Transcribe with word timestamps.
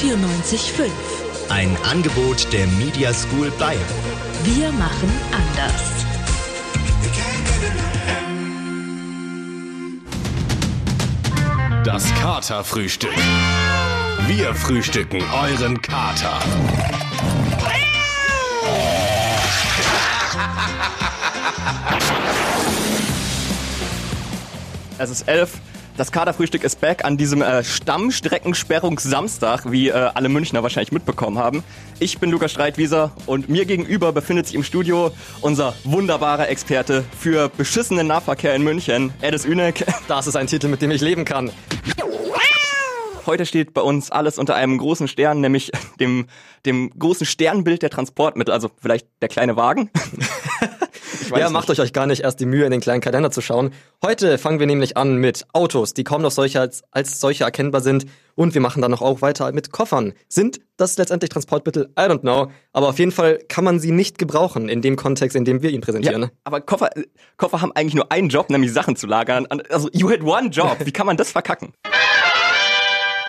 94.5. 0.00 0.90
Ein 1.50 1.76
Angebot 1.84 2.52
der 2.52 2.66
Media 2.66 3.14
School 3.14 3.50
Bayern. 3.58 3.80
Wir 4.42 4.72
machen 4.72 5.12
anders. 5.30 5.92
Das 11.84 12.12
Katerfrühstück. 12.14 13.14
Wir 14.26 14.54
frühstücken 14.54 15.22
euren 15.32 15.80
Kater. 15.80 16.40
Es 24.98 25.10
ist 25.10 25.28
elf. 25.28 25.60
Das 25.96 26.10
Kaderfrühstück 26.10 26.64
ist 26.64 26.80
back 26.80 27.04
an 27.04 27.16
diesem 27.16 27.40
äh, 27.40 27.62
Stammstreckensperrungssamstag, 27.62 29.70
wie 29.70 29.90
äh, 29.90 29.92
alle 29.92 30.28
Münchner 30.28 30.64
wahrscheinlich 30.64 30.90
mitbekommen 30.90 31.38
haben. 31.38 31.62
Ich 32.00 32.18
bin 32.18 32.32
Lukas 32.32 32.50
Streitwieser 32.50 33.12
und 33.26 33.48
mir 33.48 33.64
gegenüber 33.64 34.10
befindet 34.10 34.48
sich 34.48 34.56
im 34.56 34.64
Studio 34.64 35.12
unser 35.40 35.72
wunderbarer 35.84 36.48
Experte 36.48 37.04
für 37.16 37.48
beschissenen 37.48 38.08
Nahverkehr 38.08 38.56
in 38.56 38.64
München, 38.64 39.12
Edis 39.20 39.44
Ünek. 39.44 39.84
Das 40.08 40.26
ist 40.26 40.34
ein 40.34 40.48
Titel, 40.48 40.66
mit 40.66 40.82
dem 40.82 40.90
ich 40.90 41.00
leben 41.00 41.24
kann. 41.24 41.52
Heute 43.26 43.46
steht 43.46 43.72
bei 43.72 43.80
uns 43.80 44.10
alles 44.10 44.36
unter 44.36 44.56
einem 44.56 44.76
großen 44.76 45.08
Stern, 45.08 45.40
nämlich 45.40 45.70
dem, 46.00 46.26
dem 46.66 46.90
großen 46.90 47.24
Sternbild 47.24 47.82
der 47.82 47.90
Transportmittel, 47.90 48.52
also 48.52 48.70
vielleicht 48.82 49.06
der 49.22 49.28
kleine 49.28 49.56
Wagen. 49.56 49.90
Ja, 51.36 51.50
macht 51.50 51.70
euch 51.70 51.80
euch 51.80 51.92
gar 51.92 52.06
nicht 52.06 52.22
erst 52.22 52.40
die 52.40 52.46
Mühe, 52.46 52.64
in 52.64 52.70
den 52.70 52.80
kleinen 52.80 53.00
Kalender 53.00 53.30
zu 53.30 53.40
schauen. 53.40 53.70
Heute 54.02 54.38
fangen 54.38 54.58
wir 54.58 54.66
nämlich 54.66 54.96
an 54.96 55.16
mit 55.16 55.46
Autos, 55.52 55.94
die 55.94 56.04
kaum 56.04 56.22
noch 56.22 56.30
solche 56.30 56.60
als, 56.60 56.82
als 56.90 57.20
solche 57.20 57.44
erkennbar 57.44 57.80
sind. 57.80 58.06
Und 58.36 58.54
wir 58.54 58.60
machen 58.60 58.82
dann 58.82 58.90
noch 58.90 59.02
auch 59.02 59.22
weiter 59.22 59.52
mit 59.52 59.70
Koffern. 59.70 60.12
Sind 60.28 60.60
das 60.76 60.98
letztendlich 60.98 61.30
Transportmittel? 61.30 61.90
I 61.98 62.02
don't 62.02 62.20
know. 62.20 62.50
Aber 62.72 62.88
auf 62.88 62.98
jeden 62.98 63.12
Fall 63.12 63.38
kann 63.48 63.62
man 63.62 63.78
sie 63.78 63.92
nicht 63.92 64.18
gebrauchen 64.18 64.68
in 64.68 64.82
dem 64.82 64.96
Kontext, 64.96 65.36
in 65.36 65.44
dem 65.44 65.62
wir 65.62 65.70
ihn 65.70 65.80
präsentieren. 65.80 66.22
Ja, 66.22 66.30
aber 66.42 66.60
Koffer, 66.60 66.90
Koffer 67.36 67.60
haben 67.60 67.72
eigentlich 67.72 67.94
nur 67.94 68.10
einen 68.10 68.28
Job, 68.28 68.50
nämlich 68.50 68.72
Sachen 68.72 68.96
zu 68.96 69.06
lagern. 69.06 69.46
Also, 69.70 69.88
you 69.92 70.10
had 70.10 70.22
one 70.22 70.48
job. 70.48 70.78
Wie 70.84 70.92
kann 70.92 71.06
man 71.06 71.16
das 71.16 71.30
verkacken? 71.30 71.72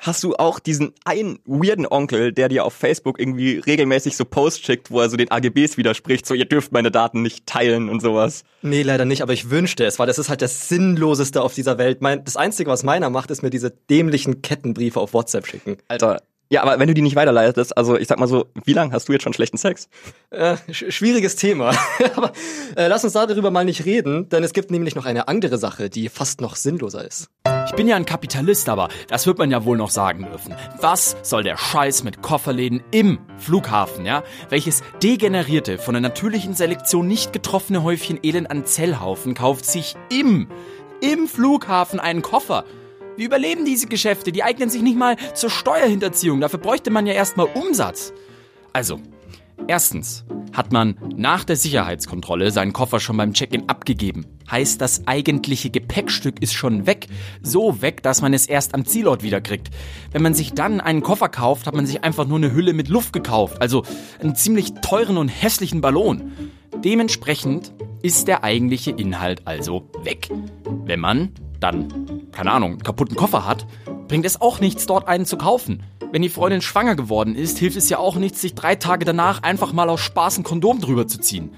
Hast 0.06 0.24
du 0.24 0.36
auch 0.36 0.60
diesen 0.60 0.94
einen 1.04 1.40
weirden 1.46 1.88
Onkel, 1.90 2.32
der 2.32 2.48
dir 2.48 2.64
auf 2.64 2.76
Facebook 2.76 3.20
irgendwie 3.20 3.58
regelmäßig 3.58 4.16
so 4.16 4.24
Posts 4.24 4.64
schickt, 4.64 4.92
wo 4.92 5.02
er 5.02 5.10
so 5.10 5.18
den 5.18 5.32
AGBs 5.32 5.78
widerspricht, 5.78 6.28
so 6.28 6.36
ihr 6.36 6.46
dürft 6.46 6.72
meine 6.72 6.92
Daten 6.92 7.24
nicht 7.24 7.48
teilen 7.48 7.90
und 7.90 8.02
sowas? 8.04 8.44
Nee, 8.62 8.84
leider 8.84 9.06
nicht, 9.06 9.24
aber 9.24 9.34
ich 9.34 9.50
wünschte 9.50 9.84
es, 9.84 9.98
weil 9.98 10.06
das 10.06 10.20
ist 10.20 10.30
halt 10.30 10.44
das 10.44 10.70
Sinnloseste 10.70 11.42
auf 11.42 11.56
dieser 11.56 11.80
Welt. 11.80 12.04
Mein, 12.04 12.24
das 12.24 12.38
Einzige, 12.38 12.70
was 12.70 12.84
meiner 12.84 13.10
macht, 13.10 13.32
ist 13.32 13.42
mir 13.42 13.50
diese 13.50 13.72
dämlichen 13.72 14.44
Kettenbriefe 14.44 15.00
auf 15.00 15.16
WhatsApp 15.16 15.48
schicken. 15.48 15.78
Alter, 15.88 16.22
ja, 16.50 16.62
aber 16.62 16.80
wenn 16.80 16.88
du 16.88 16.94
die 16.94 17.02
nicht 17.02 17.16
weiterleitest, 17.16 17.76
also 17.76 17.98
ich 17.98 18.08
sag 18.08 18.20
mal 18.20 18.28
so, 18.28 18.46
wie 18.66 18.74
lange 18.74 18.92
hast 18.94 19.10
du 19.10 19.14
jetzt 19.14 19.24
schon 19.24 19.34
schlechten 19.34 19.58
Sex? 19.58 19.90
Äh, 20.30 20.58
sch 20.72 20.86
schwieriges 20.90 21.36
Thema. 21.36 21.74
aber 22.16 22.34
äh, 22.76 22.88
lass 22.88 23.04
uns 23.04 23.14
darüber 23.14 23.50
mal 23.50 23.66
nicht 23.66 23.86
reden, 23.86 24.30
denn 24.30 24.44
es 24.44 24.54
gibt 24.54 24.70
nämlich 24.70 24.96
noch 24.96 25.06
eine 25.06 25.28
andere 25.28 25.58
Sache, 25.58 25.90
die 25.90 26.08
fast 26.08 26.42
noch 26.42 26.56
sinnloser 26.56 27.04
ist. 27.04 27.30
Ich 27.68 27.74
bin 27.74 27.88
ja 27.88 27.96
ein 27.96 28.06
Kapitalist, 28.06 28.70
aber 28.70 28.90
das 29.08 29.26
wird 29.26 29.40
man 29.40 29.50
ja 29.50 29.66
wohl 29.66 29.76
noch 29.76 29.90
sagen 29.90 30.26
dürfen. 30.26 30.54
Was 30.80 31.18
soll 31.24 31.42
der 31.42 31.58
Scheiß 31.58 32.04
mit 32.04 32.22
Kofferläden 32.22 32.84
im 32.92 33.20
Flughafen, 33.38 34.06
ja? 34.06 34.24
Welches 34.50 34.84
degenerierte, 35.02 35.80
von 35.80 35.96
der 35.96 36.02
natürlichen 36.02 36.54
Selektion 36.54 37.08
nicht 37.08 37.34
getroffene 37.34 37.82
Häufchen 37.82 38.20
Elend 38.22 38.52
an 38.52 38.66
Zellhaufen 38.66 39.34
kauft 39.34 39.66
sich 39.66 39.96
im, 40.12 40.48
im 41.02 41.28
Flughafen 41.28 42.00
einen 42.00 42.22
Koffer? 42.22 42.66
Wie 43.18 43.24
überleben 43.24 43.66
diese 43.66 43.88
Geschäfte? 43.88 44.32
Die 44.32 44.44
eignen 44.44 44.70
sich 44.70 44.82
nicht 44.82 44.98
mal 44.98 45.16
zur 45.34 45.50
Steuerhinterziehung. 45.50 46.42
Dafür 46.42 46.60
bräuchte 46.60 46.92
man 46.92 47.08
ja 47.08 47.14
erstmal 47.14 47.48
Umsatz. 47.54 48.14
Also, 48.74 49.00
erstens 49.68 50.26
hat 50.52 50.72
man 50.72 50.98
nach 51.16 51.44
der 51.44 51.56
Sicherheitskontrolle 51.56 52.52
seinen 52.52 52.74
Koffer 52.74 53.00
schon 53.00 53.18
beim 53.18 53.34
Check-in 53.34 53.70
abgegeben. 53.70 54.26
Heißt, 54.50 54.80
das 54.82 55.08
eigentliche 55.08 55.70
Gepäckstück 55.70 56.42
ist 56.42 56.54
schon 56.54 56.86
weg. 56.86 57.08
So 57.42 57.82
weg, 57.82 58.04
dass 58.04 58.22
man 58.22 58.34
es 58.34 58.48
erst 58.48 58.74
am 58.74 58.86
Zielort 58.86 59.24
wiederkriegt. 59.24 59.70
Wenn 60.12 60.22
man 60.22 60.34
sich 60.34 60.54
dann 60.54 60.82
einen 60.82 61.02
Koffer 61.02 61.30
kauft, 61.30 61.68
hat 61.68 61.76
man 61.76 61.86
sich 61.86 62.04
einfach 62.04 62.28
nur 62.28 62.38
eine 62.38 62.54
Hülle 62.54 62.74
mit 62.74 62.90
Luft 62.90 63.14
gekauft. 63.14 63.62
Also 63.62 63.84
einen 64.22 64.36
ziemlich 64.36 64.74
teuren 64.82 65.18
und 65.18 65.30
hässlichen 65.30 65.82
Ballon. 65.82 66.32
Dementsprechend 66.84 67.74
ist 68.02 68.28
der 68.28 68.44
eigentliche 68.44 68.92
Inhalt 68.92 69.42
also 69.46 69.90
weg. 70.04 70.30
Wenn 70.86 71.00
man 71.00 71.32
dann, 71.60 72.30
keine 72.32 72.52
Ahnung, 72.52 72.72
einen 72.72 72.84
kaputten 72.84 73.16
Koffer 73.16 73.46
hat, 73.46 73.66
bringt 74.08 74.26
es 74.26 74.40
auch 74.40 74.60
nichts, 74.60 74.86
dort 74.86 75.08
einen 75.08 75.26
zu 75.26 75.38
kaufen. 75.38 75.84
Wenn 76.12 76.22
die 76.22 76.30
Freundin 76.30 76.62
schwanger 76.62 76.96
geworden 76.96 77.36
ist, 77.36 77.58
hilft 77.58 77.78
es 77.78 77.90
ja 77.90 77.98
auch 77.98 78.16
nichts, 78.16 78.42
sich 78.42 78.56
drei 78.56 78.76
Tage 78.76 79.06
danach 79.06 79.44
einfach 79.44 79.74
mal 79.74 79.90
aus 79.90 80.02
Spaß 80.02 80.38
ein 80.38 80.44
Kondom 80.44 80.80
drüber 80.80 81.08
zu 81.08 81.20
ziehen. 81.20 81.52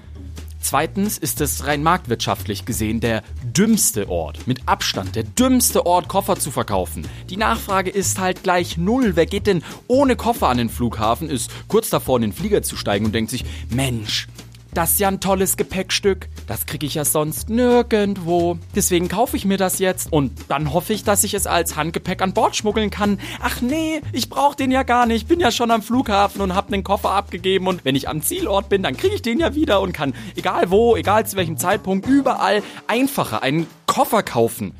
Zweitens 0.60 1.18
ist 1.18 1.40
es 1.40 1.66
rein 1.66 1.82
marktwirtschaftlich 1.82 2.64
gesehen 2.64 3.00
der 3.00 3.22
dümmste 3.42 4.08
Ort, 4.08 4.46
mit 4.46 4.66
Abstand 4.66 5.14
der 5.14 5.22
dümmste 5.22 5.86
Ort, 5.86 6.08
Koffer 6.08 6.36
zu 6.36 6.50
verkaufen. 6.50 7.06
Die 7.30 7.36
Nachfrage 7.36 7.90
ist 7.90 8.18
halt 8.18 8.42
gleich 8.42 8.76
null. 8.76 9.12
Wer 9.14 9.26
geht 9.26 9.46
denn 9.46 9.62
ohne 9.86 10.16
Koffer 10.16 10.48
an 10.48 10.58
den 10.58 10.68
Flughafen, 10.68 11.30
ist 11.30 11.50
kurz 11.68 11.90
davor, 11.90 12.16
in 12.16 12.22
den 12.22 12.32
Flieger 12.32 12.62
zu 12.62 12.76
steigen 12.76 13.06
und 13.06 13.14
denkt 13.14 13.30
sich, 13.30 13.44
Mensch, 13.70 14.26
das 14.74 14.92
ist 14.92 15.00
ja 15.00 15.08
ein 15.08 15.20
tolles 15.20 15.56
Gepäckstück. 15.56 16.28
Das 16.46 16.66
kriege 16.66 16.86
ich 16.86 16.94
ja 16.94 17.04
sonst 17.04 17.48
nirgendwo. 17.48 18.58
Deswegen 18.74 19.08
kaufe 19.08 19.36
ich 19.36 19.44
mir 19.44 19.56
das 19.56 19.78
jetzt 19.78 20.12
und 20.12 20.32
dann 20.48 20.72
hoffe 20.72 20.92
ich, 20.92 21.04
dass 21.04 21.24
ich 21.24 21.34
es 21.34 21.46
als 21.46 21.76
Handgepäck 21.76 22.22
an 22.22 22.32
Bord 22.32 22.56
schmuggeln 22.56 22.90
kann. 22.90 23.18
Ach 23.40 23.60
nee, 23.60 24.00
ich 24.12 24.28
brauche 24.28 24.56
den 24.56 24.70
ja 24.70 24.82
gar 24.82 25.06
nicht. 25.06 25.28
Bin 25.28 25.40
ja 25.40 25.50
schon 25.50 25.70
am 25.70 25.82
Flughafen 25.82 26.40
und 26.40 26.54
habe 26.54 26.70
den 26.70 26.84
Koffer 26.84 27.10
abgegeben 27.10 27.66
und 27.66 27.84
wenn 27.84 27.96
ich 27.96 28.08
am 28.08 28.22
Zielort 28.22 28.68
bin, 28.68 28.82
dann 28.82 28.96
kriege 28.96 29.14
ich 29.14 29.22
den 29.22 29.40
ja 29.40 29.54
wieder 29.54 29.80
und 29.80 29.92
kann 29.92 30.14
egal 30.36 30.70
wo, 30.70 30.96
egal 30.96 31.26
zu 31.26 31.36
welchem 31.36 31.56
Zeitpunkt, 31.56 32.06
überall 32.06 32.62
einfacher 32.86 33.42
einen 33.42 33.66
Koffer 33.86 34.22
kaufen. 34.22 34.74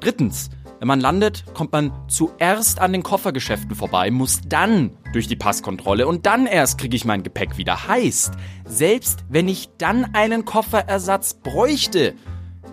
Drittens, 0.00 0.50
wenn 0.80 0.88
man 0.88 1.00
landet, 1.00 1.44
kommt 1.52 1.72
man 1.72 1.92
zuerst 2.08 2.80
an 2.80 2.92
den 2.92 3.02
Koffergeschäften 3.02 3.76
vorbei, 3.76 4.10
muss 4.10 4.40
dann 4.46 4.96
durch 5.12 5.28
die 5.28 5.36
Passkontrolle 5.36 6.08
und 6.08 6.24
dann 6.24 6.46
erst 6.46 6.78
kriege 6.78 6.96
ich 6.96 7.04
mein 7.04 7.22
Gepäck 7.22 7.58
wieder. 7.58 7.86
Heißt, 7.86 8.32
selbst 8.64 9.24
wenn 9.28 9.46
ich 9.46 9.68
dann 9.76 10.14
einen 10.14 10.46
Kofferersatz 10.46 11.34
bräuchte, 11.34 12.14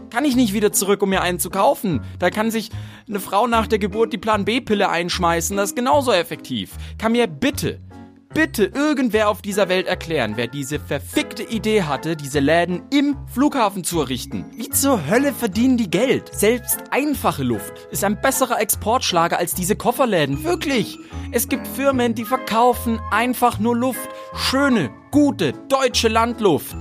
kann 0.10 0.24
ich 0.24 0.38
nicht 0.38 0.54
wieder 0.54 0.72
zurück, 0.72 1.04
um 1.04 1.10
mir 1.10 1.22
einen 1.22 1.38
zu 1.38 1.50
kaufen. 1.50 2.00
Da 2.18 2.30
kann 2.30 2.50
sich 2.50 2.70
eine 3.10 3.20
Frau 3.20 3.46
nach 3.46 3.68
der 3.68 3.78
Geburt 3.78 4.14
die 4.14 4.18
Plan 4.18 4.46
B-Pille 4.46 4.88
einschmeißen, 4.88 5.58
das 5.58 5.72
ist 5.72 5.76
genauso 5.76 6.14
effektiv. 6.14 6.78
Kann 6.98 7.12
mir 7.12 7.28
bitte 7.28 7.82
bitte 8.34 8.66
irgendwer 8.66 9.30
auf 9.30 9.42
dieser 9.42 9.70
Welt 9.70 9.88
erklären, 9.88 10.34
wer 10.36 10.48
diese 10.48 10.80
verfickte 10.80 11.44
Idee 11.44 11.84
hatte, 11.84 12.16
diese 12.16 12.40
Läden 12.40 12.84
im 12.92 13.16
Flughafen 13.34 13.84
zu 13.84 14.00
errichten? 14.02 14.46
Wie 14.56 14.70
zur 14.70 15.08
Hölle 15.08 15.34
verdienen 15.34 15.78
die 15.78 15.90
Geld? 15.90 16.34
Selbst 16.34 16.84
einfache 16.92 17.44
Luft 17.44 17.88
ist 17.92 18.04
ein 18.04 18.22
besserer 18.22 18.60
Exportschlager 18.60 19.38
als 19.38 19.54
diese 19.54 19.76
Kofferläden. 19.76 20.44
Wirklich. 20.44 20.98
Es 21.32 21.50
gibt 21.50 21.68
Firmen, 21.68 22.16
die 22.16 22.26
verkaufen 22.26 23.00
einfach 23.12 23.60
nur 23.60 23.76
Luft. 23.76 24.10
Schöne, 24.36 24.90
gute, 25.12 25.54
deutsche 25.70 26.08
Landluft. 26.08 26.76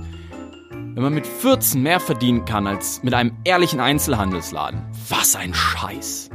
Wenn 0.69 1.03
man 1.03 1.13
mit 1.13 1.27
14 1.27 1.81
mehr 1.81 1.99
verdienen 1.99 2.45
kann 2.45 2.65
als 2.65 3.03
mit 3.03 3.13
einem 3.13 3.37
ehrlichen 3.43 3.79
Einzelhandelsladen. 3.79 4.81
Was 5.09 5.35
ein 5.35 5.53
Scheiß. 5.53 6.29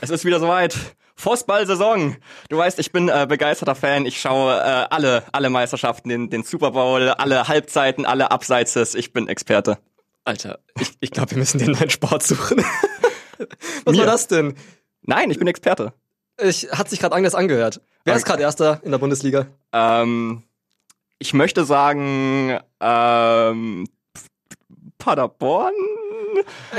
Es 0.00 0.10
ist 0.10 0.24
wieder 0.24 0.40
soweit. 0.40 0.96
Fußball-Saison. 1.18 2.16
Du 2.48 2.56
weißt, 2.56 2.78
ich 2.78 2.92
bin 2.92 3.08
äh, 3.08 3.26
begeisterter 3.28 3.74
Fan. 3.74 4.06
Ich 4.06 4.20
schaue 4.20 4.54
äh, 4.54 4.86
alle, 4.90 5.24
alle 5.32 5.50
Meisterschaften, 5.50 6.08
den, 6.08 6.30
den 6.30 6.44
Super 6.44 6.70
Bowl, 6.70 7.08
alle 7.08 7.48
Halbzeiten, 7.48 8.06
alle 8.06 8.30
Abseitses. 8.30 8.94
Ich 8.94 9.12
bin 9.12 9.28
Experte. 9.28 9.78
Alter, 10.24 10.60
ich, 10.78 10.92
ich 11.00 11.10
glaube, 11.10 11.32
wir 11.32 11.38
müssen 11.38 11.58
den 11.58 11.72
neuen 11.72 11.90
Sport 11.90 12.22
suchen. 12.22 12.64
Was 13.84 13.94
Mir? 13.94 14.00
war 14.00 14.06
das 14.06 14.28
denn? 14.28 14.54
Nein, 15.02 15.30
ich 15.30 15.38
bin 15.38 15.48
Experte. 15.48 15.92
Ich, 16.40 16.70
hat 16.70 16.88
sich 16.88 17.00
gerade 17.00 17.14
anders 17.14 17.34
angehört. 17.34 17.80
Wer 18.04 18.14
ist 18.14 18.24
gerade 18.24 18.42
Erster 18.42 18.80
in 18.84 18.92
der 18.92 18.98
Bundesliga? 18.98 19.46
Ähm, 19.72 20.44
ich 21.18 21.34
möchte 21.34 21.64
sagen, 21.64 22.58
ähm, 22.80 23.88
Paderborn? 25.08 25.72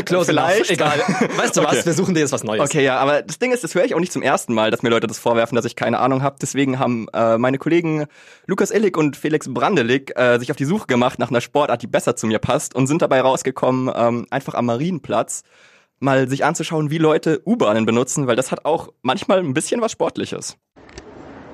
Close 0.06 0.28
Vielleicht. 0.28 0.70
enough. 0.70 0.70
Egal. 0.70 1.00
Weißt 1.36 1.58
du 1.58 1.62
Okay. 1.62 1.78
was? 1.78 1.86
Wir 1.88 1.94
suchen 1.94 2.14
dir 2.14 2.20
jetzt 2.20 2.32
was 2.32 2.44
Neues. 2.44 2.62
Okay, 2.62 2.84
ja, 2.84 2.98
aber 3.00 3.24
das 3.24 3.40
Ding 3.40 3.52
ist, 3.52 3.64
das 3.64 3.74
höre 3.74 3.86
ich 3.86 3.96
auch 3.96 4.00
nicht 4.00 4.14
zum 4.14 4.22
ersten 4.22 4.54
Mal, 4.54 4.70
dass 4.70 4.84
mir 4.84 4.90
Leute 4.90 5.08
das 5.08 5.18
vorwerfen, 5.18 5.56
dass 5.56 5.66
ich 5.66 5.76
keine 5.76 5.98
Ahnung 5.98 6.22
habe. 6.22 6.36
Deswegen 6.40 6.78
haben 6.78 7.08
äh, 7.12 7.40
meine 7.40 7.58
Kollegen 7.58 8.06
Lukas 8.46 8.70
Illig 8.70 8.96
und 8.98 9.18
Felix 9.18 9.52
Brandelig 9.52 10.16
äh, 10.16 10.38
sich 10.38 10.52
auf 10.52 10.58
die 10.58 10.66
Suche 10.66 10.86
gemacht 10.86 11.18
nach 11.18 11.32
einer 11.32 11.42
Sportart, 11.42 11.82
die 11.82 11.88
besser 11.88 12.16
zu 12.16 12.28
mir 12.28 12.38
passt 12.38 12.76
und 12.76 12.86
sind 12.86 13.02
dabei 13.02 13.22
rausgekommen, 13.22 13.92
ähm, 13.96 14.28
einfach 14.30 14.54
am 14.54 14.68
Marienplatz 14.68 15.42
mal 16.02 16.30
sich 16.30 16.46
anzuschauen, 16.46 16.92
wie 16.92 16.98
Leute 17.00 17.42
U-Bahnen 17.46 17.86
benutzen, 17.88 18.28
weil 18.28 18.36
das 18.36 18.52
hat 18.52 18.64
auch 18.66 18.90
manchmal 19.02 19.40
ein 19.40 19.54
bisschen 19.56 19.82
was 19.82 19.92
Sportliches. 19.92 20.56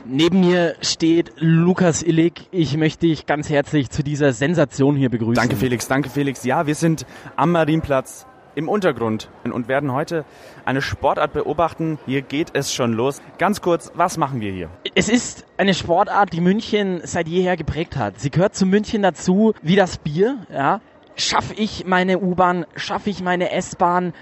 Neben 0.08 0.42
mir 0.42 0.76
steht 0.82 1.32
Lukas 1.38 2.04
Illig. 2.04 2.48
Ich 2.52 2.78
möchte 2.78 3.08
dich 3.08 3.26
ganz 3.26 3.50
herzlich 3.50 3.90
zu 3.90 4.04
dieser 4.04 4.34
Sensation 4.34 4.96
hier 4.96 5.10
begrüßen. 5.10 5.34
Danke 5.34 5.56
Felix, 5.56 5.88
danke 5.88 6.12
Felix. 6.12 6.44
Ja, 6.44 6.68
wir 6.68 6.76
sind 6.76 7.08
am 7.36 7.52
Marienplatz 7.52 8.28
im 8.54 8.70
Untergrund 8.70 9.30
und 9.44 9.68
werden 9.68 9.92
heute 9.92 10.24
eine 10.64 10.84
Sportart 10.84 11.34
beobachten. 11.34 11.98
Hier 12.06 12.22
geht 12.22 12.52
es 12.54 12.72
schon 12.72 12.94
los. 12.94 13.20
Ganz 13.40 13.62
kurz, 13.62 13.92
was 13.96 14.18
machen 14.18 14.42
wir 14.42 14.52
hier? 14.52 14.70
Es 14.94 15.10
ist 15.10 15.44
eine 15.58 15.74
Sportart, 15.74 16.34
die 16.34 16.42
München 16.42 17.02
seit 17.04 17.28
jeher 17.28 17.58
geprägt 17.58 17.98
hat. 17.98 18.20
Sie 18.20 18.30
gehört 18.30 18.54
zu 18.54 18.68
München 18.68 19.02
dazu 19.02 19.56
wie 19.64 19.76
das 19.76 19.98
Bier. 19.98 20.38
Ja? 20.54 20.82
Schaffe 21.16 21.56
ich 21.56 21.88
meine 21.88 22.20
U-Bahn, 22.20 22.68
schaffe 22.76 23.10
ich 23.10 23.24
meine 23.24 23.50
S-Bahn 23.52 24.14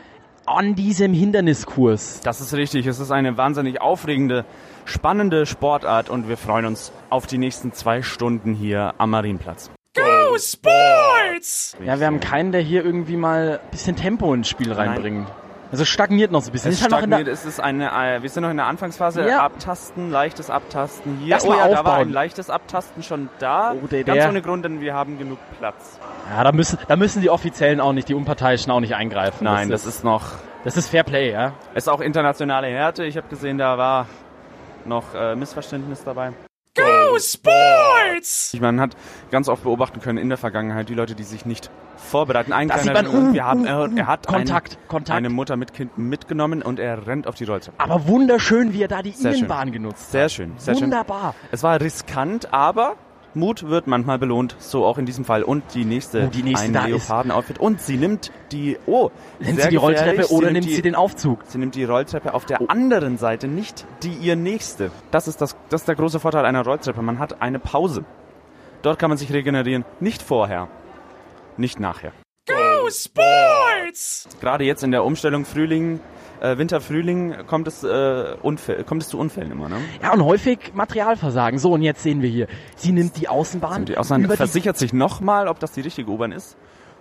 an 0.46 0.76
diesem 0.76 1.14
Hinderniskurs? 1.14 2.20
Das 2.24 2.42
ist 2.42 2.54
richtig. 2.54 2.86
Es 2.88 3.00
ist 3.00 3.12
eine 3.12 3.38
wahnsinnig 3.38 3.82
aufregende, 3.82 4.46
spannende 4.86 5.46
Sportart 5.46 6.10
und 6.10 6.28
wir 6.28 6.38
freuen 6.38 6.66
uns 6.66 6.92
auf 7.10 7.28
die 7.28 7.38
nächsten 7.38 7.74
zwei 7.74 8.02
Stunden 8.02 8.54
hier 8.54 8.94
am 8.98 9.12
Marienplatz. 9.12 9.72
Go 9.96 10.38
Sports! 10.38 11.78
Ja, 11.86 12.00
wir 12.00 12.08
haben 12.08 12.20
keinen, 12.20 12.52
der 12.52 12.62
hier 12.62 12.84
irgendwie 12.84 13.16
mal 13.16 13.60
ein 13.64 13.72
bisschen 13.72 13.96
Tempo 13.96 14.34
ins 14.34 14.50
Spiel 14.50 14.72
reinbringt. 14.72 15.28
Also 15.74 15.86
stagniert 15.86 16.32
noch 16.32 16.44
so 16.44 16.52
ein 16.52 16.54
bisschen. 16.54 16.70
Es, 16.70 16.78
ist 16.78 16.84
halt 16.84 17.04
stagniert, 17.04 17.28
es 17.28 17.46
ist 17.46 17.60
eine, 17.60 17.90
äh, 17.90 18.22
wir 18.22 18.30
sind 18.30 18.44
noch 18.44 18.52
in 18.52 18.58
der 18.58 18.68
Anfangsphase. 18.68 19.28
Ja. 19.28 19.40
Abtasten, 19.40 20.12
leichtes 20.12 20.52
Abtasten 20.52 21.18
hier. 21.18 21.34
Erst 21.34 21.48
oh 21.48 21.52
ja, 21.52 21.68
da 21.68 21.74
war 21.74 21.80
aufbauen. 21.80 22.10
ein 22.10 22.14
leichtes 22.14 22.52
Abtasten 22.52 23.02
schon 23.02 23.28
da. 23.40 23.74
Oh, 23.74 23.88
der- 23.88 24.04
Ganz 24.04 24.20
der- 24.20 24.30
ohne 24.30 24.44
Grund, 24.44 24.64
denn 24.66 24.82
wir 24.82 24.94
haben 24.94 25.18
genug 25.18 25.40
Platz. 25.58 25.98
Ja, 26.30 26.44
da 26.44 26.52
müssen, 26.52 26.78
da 26.88 26.96
müssen 26.96 27.24
die 27.24 27.32
Offiziellen 27.32 27.82
auch 27.82 27.92
nicht, 27.92 28.08
die 28.08 28.14
Unparteiischen 28.14 28.72
auch 28.72 28.82
nicht 28.82 28.94
eingreifen. 28.94 29.46
Nein, 29.46 29.72
das 29.72 29.88
ist 29.88 30.04
noch, 30.04 30.34
das 30.64 30.78
ist 30.78 30.90
Fair 30.90 31.02
Play, 31.04 31.32
ja. 31.32 31.54
ist 31.74 31.90
auch 31.90 32.02
internationale 32.02 32.68
Härte. 32.68 33.04
Ich 33.06 33.18
habe 33.18 33.28
gesehen, 33.30 33.58
da 33.58 33.76
war 33.80 34.06
noch 34.86 35.16
äh, 35.16 35.36
Missverständnis 35.36 36.04
dabei. 36.04 36.34
Go 37.14 37.20
Sports! 37.20 38.58
Man 38.60 38.80
hat 38.80 38.96
ganz 39.30 39.48
oft 39.50 39.64
beobachten 39.64 40.00
können 40.00 40.18
in 40.18 40.30
der 40.30 40.38
Vergangenheit 40.38 40.90
die 40.90 40.94
Leute, 40.96 41.14
die 41.16 41.24
sich 41.24 41.46
nicht 41.46 41.70
vorbereiten. 41.96 42.54
Ein 42.54 42.68
Da 42.70 42.78
kleiner 42.78 43.04
man, 43.12 43.34
wir 43.34 43.46
haben, 43.46 43.66
er, 43.66 43.90
er 43.96 44.08
hat 44.08 44.26
Kontakt, 44.28 44.78
eine, 44.78 44.88
Kontakt. 44.88 45.18
eine 45.18 45.30
Mutter 45.30 45.56
mit 45.56 45.74
Kind 45.74 45.98
mitgenommen 45.98 46.62
und 46.62 46.80
er 46.80 47.06
rennt 47.06 47.28
auf 47.28 47.36
die 47.36 47.44
Rolltreppe. 47.46 47.80
Aber 47.80 48.08
wunderschön, 48.08 48.74
wie 48.74 48.82
er 48.84 48.88
da 48.88 49.02
die 49.02 49.12
Sehr 49.12 49.32
schön. 49.32 49.40
Innenbahn 49.40 49.72
genutzt 49.72 50.12
Sehr 50.12 50.24
hat. 50.26 50.32
schön, 50.32 50.54
sehr 50.58 50.74
schön. 50.74 50.84
Wunderbar. 50.86 51.36
Es 51.52 51.62
war 51.64 51.80
riskant, 51.80 52.52
aber 52.54 52.96
Mut 53.36 53.68
wird 53.68 53.88
manchmal 53.88 54.20
belohnt, 54.20 54.56
so 54.60 54.86
auch 54.86 54.98
in 54.98 55.06
diesem 55.06 55.26
Fall. 55.26 55.44
Und 55.44 55.64
die 55.74 55.86
nächste, 55.86 56.26
Oh, 56.28 56.30
die 56.30 56.44
nächste 56.44 56.80
ein 56.80 56.90
Leoparden-Outfit. 56.90 57.60
Und 57.60 57.82
sie 57.82 57.98
nimmt 57.98 58.32
die, 58.52 58.78
oh, 58.86 59.10
Nimmt 59.40 59.62
sie 59.62 59.70
die 59.70 59.76
Rolltreppe 59.76 60.32
oder 60.32 60.52
nimmt 60.52 60.66
die, 60.66 60.76
sie 60.76 60.82
den 60.82 60.96
Aufzug? 60.96 61.40
Sie 61.48 61.58
nimmt 61.58 61.76
die 61.76 61.84
Rolltreppe 61.84 62.34
auf 62.34 62.46
der 62.46 62.70
anderen 62.70 63.18
Seite, 63.18 63.48
nicht 63.48 63.86
die 64.04 64.14
ihr 64.14 64.36
nächste. 64.36 64.92
Das 65.12 65.28
ist, 65.28 65.42
das, 65.42 65.56
das 65.70 65.82
ist 65.82 65.88
der 65.88 65.96
große 65.96 66.20
Vorteil 66.20 66.46
einer 66.46 66.64
Rolltreppe. 66.64 67.02
Man 67.02 67.20
hat 67.20 67.42
eine 67.42 67.60
Pause. 67.60 68.06
Dort 68.82 69.00
kann 69.00 69.10
man 69.10 69.18
sich 69.18 69.32
regenerieren. 69.32 69.86
Nicht 70.00 70.22
vorher, 70.22 70.68
nicht 71.58 71.80
nachher. 71.80 72.12
Go 72.48 72.90
Sports! 72.90 74.28
Gerade 74.42 74.66
jetzt 74.66 74.84
in 74.84 74.92
der 74.92 75.06
Umstellung 75.06 75.46
Frühling, 75.46 76.02
äh, 76.44 76.58
Winter, 76.58 76.82
Frühling 76.82 77.34
kommt 77.48 77.68
es, 77.68 77.84
äh, 77.84 78.36
Unfäll, 78.42 78.84
kommt 78.84 79.02
es 79.02 79.10
zu 79.10 79.18
Unfällen 79.18 79.52
immer. 79.52 79.70
Ne? 79.70 79.78
Ja, 80.02 80.14
und 80.14 80.24
häufig 80.24 80.74
Materialversagen. 80.74 81.58
So, 81.58 81.72
und 81.72 81.82
jetzt 81.82 82.04
sehen 82.04 82.22
wir 82.22 82.30
hier, 82.30 82.48
sie 82.76 82.92
nimmt 82.92 83.18
die 83.18 83.30
Außenbahn 83.30 83.82
Und 83.82 83.90
die 83.90 83.96
die 83.96 84.36
versichert 84.36 84.78
sich 84.78 84.94
nochmal, 84.94 85.48
ob 85.48 85.60
das 85.60 85.72
die 85.72 85.82
richtige 85.82 86.10
U-Bahn 86.12 86.32
ist. 86.32 86.58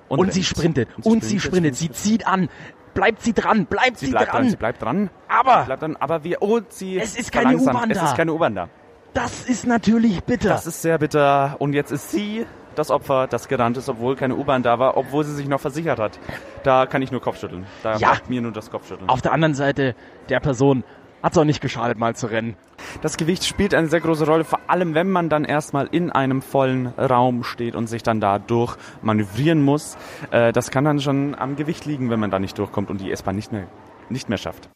und, 0.09 0.21
rennt. 0.21 0.33
sie 0.33 0.45
sprintet. 0.45 0.89
Und 1.03 1.25
sie 1.25 1.41
sprintet. 1.41 1.77
Sie 1.77 1.91
zieht 1.91 2.27
an. 2.27 2.49
Bleibt 2.95 3.23
sie 3.23 3.33
dran. 3.33 3.67
Bleibt 3.67 3.99
sie, 3.99 4.07
Sie 4.07 4.13
bleibt 4.13 4.33
dran. 4.33 4.43
dran. 4.43 4.51
sie 4.51 4.57
bleibt 4.57 4.83
dran. 4.83 5.11
Aber 5.29 5.61
Sie 5.61 5.67
bleibt 5.67 5.83
dran, 5.83 5.97
aber 5.99 6.25
wir, 6.25 6.43
oh, 6.43 6.61
sie 6.69 6.99
Es 6.99 7.17
ist 7.17 7.33
keine. 7.33 7.57
U-Bahn 7.57 7.91
Es 7.91 7.99
da. 7.99 8.05
ist 8.07 8.17
keine 8.17 8.33
U-Bahn 8.35 8.55
da. 8.55 8.69
das 9.15 9.45
ist 9.49 9.67
natürlich 9.67 10.23
bitter. 10.25 10.51
Das 10.51 10.67
ist 10.67 10.83
sehr 10.83 10.99
bitter. 10.99 11.57
Und 11.59 11.73
jetzt 11.73 11.91
ist 11.91 12.11
sie 12.11 12.47
das 12.75 12.91
Opfer, 12.91 13.27
das 13.27 13.49
gerannt 13.49 13.77
ist, 13.77 13.89
obwohl 13.89 14.17
keine 14.17 14.37
U-Bahn 14.37 14.63
da 14.63 14.79
war, 14.79 14.97
obwohl 14.97 15.25
sie 15.25 15.35
sich 15.35 15.49
noch 15.49 15.61
versichert 15.61 15.99
hat. 15.99 16.19
Da 16.63 16.87
kann 16.87 17.03
ich 17.03 17.11
nur 17.11 17.21
Kopfschütteln. 17.21 17.67
Da 17.83 17.97
Ja. 17.97 18.11
bleibt 18.13 18.31
mir 18.31 18.41
nur 18.41 18.53
das 18.53 18.71
Kopfschütteln. 18.71 19.09
Auf 19.09 19.23
der 19.23 19.33
anderen 19.33 19.55
Seite 19.55 19.95
der 20.29 20.41
Person 20.41 20.85
hat's 21.23 21.39
auch 21.39 21.45
nicht 21.45 21.61
geschadet, 21.61 21.99
mal 21.99 22.17
zu 22.17 22.27
rennen. 22.27 22.57
Das 23.01 23.17
Gewicht 23.17 23.45
spielt 23.45 23.75
eine 23.75 23.87
sehr 23.89 24.01
große 24.01 24.27
Rolle, 24.27 24.43
vor 24.45 24.59
allem 24.67 24.95
wenn 24.95 25.11
man 25.11 25.29
dann 25.29 25.45
erstmal 25.45 25.87
in 25.87 26.11
einem 26.11 26.43
vollen 26.43 26.89
Raum 26.99 27.45
steht 27.45 27.77
und 27.77 27.87
sich 27.87 28.03
dann 28.03 28.21
da 28.21 28.39
durch 28.41 28.77
manövrieren 29.03 29.63
muss. 29.63 29.97
Äh, 30.33 30.53
das 30.53 30.71
kann 30.73 30.85
dann 30.85 31.01
schon 31.01 31.35
am 31.37 31.55
Gewicht 31.57 31.85
liegen, 31.87 32.11
wenn 32.11 32.19
man 32.19 32.31
da 32.33 32.39
nicht 32.41 32.59
durchkommt 32.59 32.91
und 32.91 33.01
die 33.01 33.13
S-Bahn 33.13 33.37
nicht 33.37 33.53
mehr, 33.53 33.69
nicht 34.09 34.29
mehr 34.29 34.39
schafft. 34.39 34.69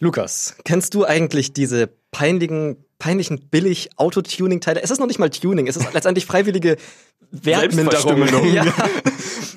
Lukas, 0.00 0.56
kennst 0.64 0.94
du 0.94 1.04
eigentlich 1.04 1.52
diese 1.52 1.88
peinlichen, 2.12 2.84
peinlichen 2.98 3.48
billig 3.50 3.90
Autotuning-Teile? 3.96 4.82
Es 4.82 4.90
ist 4.90 4.98
noch 4.98 5.06
nicht 5.06 5.18
mal 5.18 5.30
Tuning, 5.30 5.66
es 5.66 5.76
ist 5.76 5.92
letztendlich 5.92 6.26
freiwillige 6.26 6.76
Wertminderung. 7.30 8.28
Ja. 8.52 8.64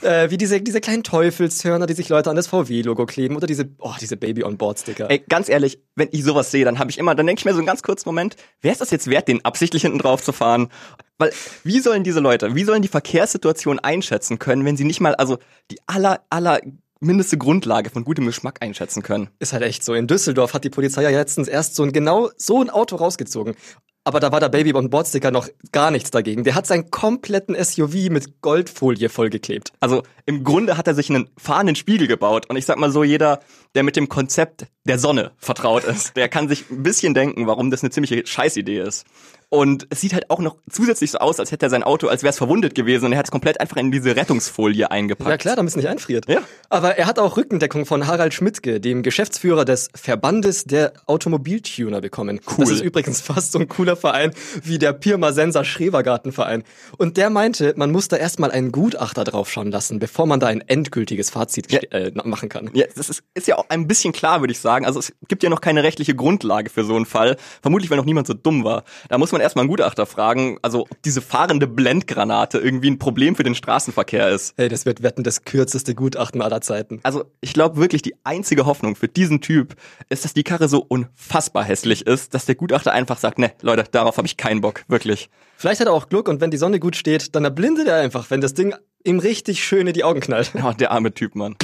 äh, 0.01 0.31
wie 0.31 0.37
diese, 0.37 0.61
diese 0.61 0.81
kleinen 0.81 1.03
Teufelshörner, 1.03 1.85
die 1.85 1.93
sich 1.93 2.09
Leute 2.09 2.29
an 2.29 2.35
das 2.35 2.47
VW-Logo 2.47 3.05
kleben 3.05 3.35
oder 3.35 3.47
diese, 3.47 3.69
oh, 3.79 3.93
diese 3.99 4.17
Baby-on-Board-Sticker. 4.17 5.09
Ey, 5.09 5.23
ganz 5.29 5.49
ehrlich, 5.49 5.79
wenn 5.95 6.09
ich 6.11 6.23
sowas 6.23 6.51
sehe, 6.51 6.65
dann 6.65 6.79
habe 6.79 6.89
ich 6.89 6.97
immer, 6.97 7.15
dann 7.15 7.27
denke 7.27 7.39
ich 7.39 7.45
mir 7.45 7.53
so 7.53 7.59
einen 7.59 7.67
ganz 7.67 7.83
kurzen 7.83 8.09
Moment, 8.09 8.35
wer 8.61 8.71
ist 8.71 8.81
das 8.81 8.91
jetzt 8.91 9.07
wert, 9.09 9.27
den 9.27 9.45
absichtlich 9.45 9.83
hinten 9.83 9.99
drauf 9.99 10.23
zu 10.23 10.31
fahren? 10.33 10.69
Weil, 11.17 11.31
wie 11.63 11.79
sollen 11.79 12.03
diese 12.03 12.19
Leute, 12.19 12.55
wie 12.55 12.63
sollen 12.63 12.81
die 12.81 12.87
Verkehrssituation 12.87 13.79
einschätzen 13.79 14.39
können, 14.39 14.65
wenn 14.65 14.77
sie 14.77 14.85
nicht 14.85 15.01
mal, 15.01 15.15
also 15.15 15.37
die 15.69 15.77
aller, 15.85 16.21
aller 16.29 16.59
mindeste 17.01 17.37
Grundlage 17.37 17.89
von 17.89 18.05
gutem 18.05 18.25
Geschmack 18.25 18.61
einschätzen 18.61 19.03
können? 19.03 19.29
Ist 19.39 19.53
halt 19.53 19.63
echt 19.63 19.83
so. 19.83 19.93
In 19.93 20.07
Düsseldorf 20.07 20.53
hat 20.53 20.63
die 20.63 20.69
Polizei 20.69 21.03
ja 21.03 21.09
letztens 21.09 21.47
erst 21.47 21.75
so 21.75 21.83
ein 21.83 21.91
genau 21.91 22.29
so 22.37 22.61
ein 22.61 22.69
Auto 22.69 22.95
rausgezogen. 22.95 23.55
Aber 24.03 24.19
da 24.19 24.31
war 24.31 24.39
der 24.39 24.49
Baby 24.49 24.73
on 24.73 24.89
Board 24.89 25.07
Sticker 25.07 25.29
noch 25.29 25.47
gar 25.71 25.91
nichts 25.91 26.09
dagegen. 26.09 26.43
Der 26.43 26.55
hat 26.55 26.65
seinen 26.65 26.89
kompletten 26.89 27.55
SUV 27.55 28.09
mit 28.09 28.41
Goldfolie 28.41 29.09
vollgeklebt. 29.09 29.73
Also 29.79 30.01
im 30.25 30.43
Grunde 30.43 30.75
hat 30.75 30.87
er 30.87 30.95
sich 30.95 31.09
einen 31.11 31.29
fahrenden 31.37 31.75
Spiegel 31.75 32.07
gebaut 32.07 32.49
und 32.49 32.55
ich 32.55 32.65
sag 32.65 32.79
mal 32.79 32.91
so, 32.91 33.03
jeder, 33.03 33.41
der 33.75 33.83
mit 33.83 33.95
dem 33.95 34.09
Konzept 34.09 34.65
der 34.85 34.97
Sonne 34.97 35.31
vertraut 35.37 35.83
ist, 35.83 36.17
der 36.17 36.29
kann 36.29 36.49
sich 36.49 36.69
ein 36.71 36.81
bisschen 36.81 37.13
denken, 37.13 37.45
warum 37.45 37.69
das 37.69 37.83
eine 37.83 37.91
ziemliche 37.91 38.25
Scheißidee 38.25 38.79
ist. 38.79 39.05
Und 39.53 39.85
es 39.89 39.99
sieht 39.99 40.13
halt 40.13 40.29
auch 40.29 40.39
noch 40.39 40.55
zusätzlich 40.69 41.11
so 41.11 41.17
aus, 41.17 41.37
als 41.37 41.51
hätte 41.51 41.65
er 41.65 41.69
sein 41.69 41.83
Auto, 41.83 42.07
als 42.07 42.23
wäre 42.23 42.29
es 42.29 42.37
verwundet 42.37 42.73
gewesen 42.73 43.07
und 43.07 43.11
er 43.11 43.17
hat 43.17 43.25
es 43.25 43.31
komplett 43.31 43.59
einfach 43.59 43.75
in 43.75 43.91
diese 43.91 44.15
Rettungsfolie 44.15 44.89
eingepackt. 44.89 45.29
Ja 45.29 45.35
klar, 45.35 45.55
damit 45.57 45.71
es 45.71 45.75
nicht 45.75 45.89
einfriert. 45.89 46.25
Ja. 46.29 46.39
Aber 46.69 46.97
er 46.97 47.05
hat 47.05 47.19
auch 47.19 47.35
Rückendeckung 47.35 47.85
von 47.85 48.07
Harald 48.07 48.33
Schmidtke, 48.33 48.79
dem 48.79 49.03
Geschäftsführer 49.03 49.65
des 49.65 49.89
Verbandes 49.93 50.63
der 50.63 50.93
Automobiltuner 51.05 51.99
bekommen. 51.99 52.39
Cool. 52.49 52.55
Das 52.59 52.69
ist 52.69 52.81
übrigens 52.81 53.19
fast 53.19 53.51
so 53.51 53.59
ein 53.59 53.67
cooler 53.67 53.97
Verein 53.97 54.31
wie 54.63 54.79
der 54.79 54.93
Pirmasenser 54.93 55.65
Schrebergartenverein. 55.65 56.63
Und 56.97 57.17
der 57.17 57.29
meinte, 57.29 57.73
man 57.75 57.91
muss 57.91 58.07
da 58.07 58.15
erstmal 58.15 58.51
einen 58.51 58.71
Gutachter 58.71 59.25
draufschauen 59.25 59.69
lassen, 59.69 59.99
bevor 59.99 60.27
man 60.27 60.39
da 60.39 60.47
ein 60.47 60.61
endgültiges 60.61 61.29
Fazit 61.29 61.69
Ja. 61.73 61.79
äh, 61.91 62.11
machen 62.23 62.47
kann. 62.47 62.69
Ja, 62.73 62.85
das 62.95 63.09
ist, 63.09 63.23
ist 63.33 63.47
ja 63.47 63.57
auch 63.57 63.65
ein 63.67 63.85
bisschen 63.85 64.13
klar, 64.13 64.39
würde 64.39 64.53
ich 64.53 64.59
sagen. 64.59 64.85
Also 64.85 64.99
es 64.99 65.11
gibt 65.27 65.43
ja 65.43 65.49
noch 65.49 65.59
keine 65.59 65.83
rechtliche 65.83 66.15
Grundlage 66.15 66.69
für 66.69 66.85
so 66.85 66.95
einen 66.95 67.05
Fall. 67.05 67.35
Vermutlich, 67.61 67.89
weil 67.89 67.97
noch 67.97 68.05
niemand 68.05 68.27
so 68.27 68.33
dumm 68.33 68.63
war. 68.63 68.85
Da 69.09 69.17
muss 69.17 69.33
man 69.33 69.40
erstmal 69.41 69.63
einen 69.63 69.69
Gutachter 69.69 70.05
fragen, 70.05 70.57
also 70.61 70.81
ob 70.81 71.01
diese 71.03 71.21
fahrende 71.21 71.67
Blendgranate 71.67 72.57
irgendwie 72.57 72.89
ein 72.89 72.99
Problem 72.99 73.35
für 73.35 73.43
den 73.43 73.55
Straßenverkehr 73.55 74.29
ist. 74.29 74.53
Hey, 74.57 74.69
das 74.69 74.85
wird 74.85 75.03
wetten 75.03 75.23
das 75.23 75.43
kürzeste 75.43 75.95
Gutachten 75.95 76.41
aller 76.41 76.61
Zeiten. 76.61 76.99
Also 77.03 77.25
ich 77.41 77.53
glaube 77.53 77.77
wirklich, 77.77 78.01
die 78.01 78.15
einzige 78.23 78.65
Hoffnung 78.65 78.95
für 78.95 79.07
diesen 79.07 79.41
Typ 79.41 79.75
ist, 80.09 80.25
dass 80.25 80.33
die 80.33 80.43
Karre 80.43 80.67
so 80.67 80.79
unfassbar 80.79 81.63
hässlich 81.63 82.05
ist, 82.07 82.33
dass 82.33 82.45
der 82.45 82.55
Gutachter 82.55 82.91
einfach 82.91 83.17
sagt, 83.17 83.39
ne, 83.39 83.51
Leute, 83.61 83.83
darauf 83.91 84.17
habe 84.17 84.27
ich 84.27 84.37
keinen 84.37 84.61
Bock, 84.61 84.83
wirklich. 84.87 85.29
Vielleicht 85.57 85.79
hat 85.81 85.87
er 85.87 85.93
auch 85.93 86.09
Glück 86.09 86.27
und 86.27 86.41
wenn 86.41 86.51
die 86.51 86.57
Sonne 86.57 86.79
gut 86.79 86.95
steht, 86.95 87.35
dann 87.35 87.43
erblindet 87.43 87.87
er 87.87 87.97
einfach, 87.97 88.29
wenn 88.29 88.41
das 88.41 88.53
Ding 88.53 88.73
ihm 89.03 89.19
richtig 89.19 89.63
schön 89.63 89.87
in 89.87 89.93
die 89.93 90.03
Augen 90.03 90.19
knallt. 90.19 90.51
Oh, 90.63 90.71
der 90.71 90.91
arme 90.91 91.13
Typ, 91.13 91.35
Mann. 91.35 91.55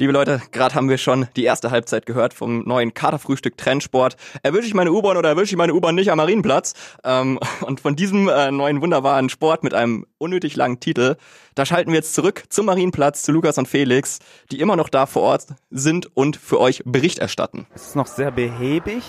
Liebe 0.00 0.14
Leute, 0.14 0.40
gerade 0.50 0.74
haben 0.74 0.88
wir 0.88 0.96
schon 0.96 1.28
die 1.36 1.44
erste 1.44 1.70
Halbzeit 1.70 2.06
gehört 2.06 2.32
vom 2.32 2.60
neuen 2.60 2.94
Katerfrühstück 2.94 3.58
Trendsport. 3.58 4.16
Erwische 4.42 4.66
ich 4.66 4.72
meine 4.72 4.92
U-Bahn 4.92 5.18
oder 5.18 5.28
erwische 5.28 5.52
ich 5.52 5.58
meine 5.58 5.74
U-Bahn 5.74 5.94
nicht 5.94 6.10
am 6.10 6.16
Marienplatz? 6.16 6.72
Ähm, 7.04 7.38
und 7.60 7.80
von 7.80 7.96
diesem 7.96 8.26
äh, 8.26 8.50
neuen 8.50 8.80
wunderbaren 8.80 9.28
Sport 9.28 9.62
mit 9.62 9.74
einem 9.74 10.06
unnötig 10.16 10.56
langen 10.56 10.80
Titel, 10.80 11.16
da 11.54 11.66
schalten 11.66 11.90
wir 11.90 11.96
jetzt 11.96 12.14
zurück 12.14 12.44
zum 12.48 12.64
Marienplatz 12.64 13.24
zu 13.24 13.32
Lukas 13.32 13.58
und 13.58 13.68
Felix, 13.68 14.20
die 14.50 14.60
immer 14.60 14.74
noch 14.74 14.88
da 14.88 15.04
vor 15.04 15.20
Ort 15.20 15.48
sind 15.68 16.16
und 16.16 16.38
für 16.38 16.58
euch 16.60 16.82
Bericht 16.86 17.18
erstatten. 17.18 17.66
Es 17.74 17.88
ist 17.88 17.96
noch 17.96 18.06
sehr 18.06 18.30
behäbig. 18.30 19.04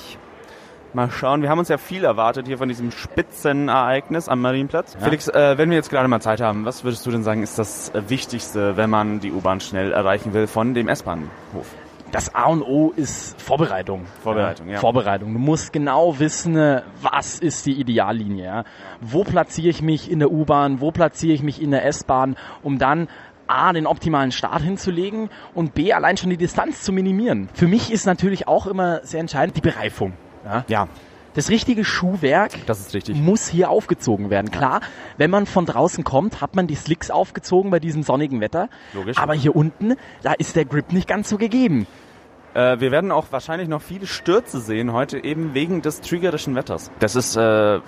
Mal 0.93 1.10
schauen, 1.10 1.41
wir 1.41 1.50
haben 1.50 1.60
uns 1.60 1.69
ja 1.69 1.77
viel 1.77 2.03
erwartet 2.03 2.48
hier 2.48 2.57
von 2.57 2.67
diesem 2.67 2.91
Spitzenereignis 2.91 4.27
am 4.27 4.41
Marienplatz. 4.41 4.98
Felix, 5.00 5.29
äh, 5.29 5.57
wenn 5.57 5.69
wir 5.69 5.77
jetzt 5.77 5.89
gerade 5.89 6.10
mal 6.10 6.19
Zeit 6.19 6.41
haben, 6.41 6.65
was 6.65 6.83
würdest 6.83 7.05
du 7.05 7.12
denn 7.12 7.24
sagen, 7.24 7.43
ist 7.43 7.57
das 7.57 7.93
Wichtigste, 8.10 8.75
wenn 8.75 8.89
man 8.89 9.21
die 9.21 9.31
U-Bahn 9.31 9.62
schnell 9.62 9.93
erreichen 9.93 10.33
will 10.33 10.48
von 10.48 10.74
dem 10.74 10.89
S-Bahnhof? 10.89 11.29
Das 12.12 12.36
A 12.36 12.48
und 12.48 12.62
O 12.62 12.91
ist 12.93 13.41
Vorbereitung. 13.41 14.05
Vorbereitung, 14.21 14.67
ja. 14.67 14.79
Vorbereitung. 14.79 15.31
Du 15.31 15.39
musst 15.39 15.71
genau 15.71 16.19
wissen, 16.19 16.81
was 17.01 17.39
ist 17.39 17.65
die 17.65 17.79
Ideallinie. 17.79 18.45
Ja? 18.45 18.63
Wo 19.00 19.24
platziere 19.24 19.69
ich 19.69 19.81
mich 19.81 20.12
in 20.12 20.19
der 20.19 20.29
U-Bahn? 20.29 20.81
Wo 20.81 20.91
platziere 20.91 21.33
ich 21.33 21.41
mich 21.41 21.62
in 21.62 21.71
der 21.71 21.86
S-Bahn? 21.86 22.36
Um 22.63 22.79
dann 22.79 23.07
A, 23.48 23.71
den 23.71 23.88
optimalen 23.88 24.33
Start 24.33 24.62
hinzulegen 24.62 25.29
und 25.53 25.74
B, 25.74 25.93
allein 25.93 26.17
schon 26.17 26.29
die 26.29 26.38
Distanz 26.38 26.81
zu 26.81 26.91
minimieren. 26.91 27.48
Für 27.53 27.67
mich 27.67 27.93
ist 27.93 28.05
natürlich 28.05 28.45
auch 28.50 28.67
immer 28.67 29.00
sehr 29.03 29.21
entscheidend 29.21 29.55
die 29.55 29.62
Bereifung. 29.62 30.12
Ja? 30.45 30.65
Ja, 30.67 30.88
Das 31.33 31.50
richtige 31.50 31.86
Schuhwerk 31.86 32.51
Das 32.65 32.79
ist 32.79 32.93
richtig. 32.93 33.15
muss 33.17 33.48
hier 33.48 33.69
aufgezogen 33.69 34.29
werden. 34.29 34.51
Klar, 34.51 34.81
wenn 35.17 35.29
man 35.31 35.45
von 35.45 35.65
draußen 35.65 36.03
kommt, 36.03 36.41
hat 36.41 36.55
man 36.55 36.67
die 36.67 36.75
Slicks 36.75 37.10
aufgezogen 37.10 37.71
bei 37.71 37.79
diesem 37.79 38.03
sonnigen 38.03 38.41
Wetter. 38.41 38.69
Logisch. 38.93 39.17
Aber 39.17 39.33
hier 39.33 39.55
unten, 39.55 39.95
da 40.24 40.33
ist 40.33 40.55
der 40.55 40.65
Grip 40.65 40.91
nicht 40.91 41.07
ganz 41.07 41.29
so 41.29 41.38
gegeben. 41.38 41.88
Äh, 42.53 42.79
wir 42.81 42.91
werden 42.91 43.12
auch 43.12 43.27
wahrscheinlich 43.31 43.69
noch 43.69 43.81
viele 43.81 44.07
Stürze 44.07 44.60
sehen 44.60 44.91
heute, 44.91 45.24
eben 45.24 45.53
wegen 45.53 45.81
des 45.81 46.01
trügerischen 46.01 46.55
Wetters. 46.55 46.91
Das 47.00 47.15
ist 47.15 47.38
äh, 47.38 47.79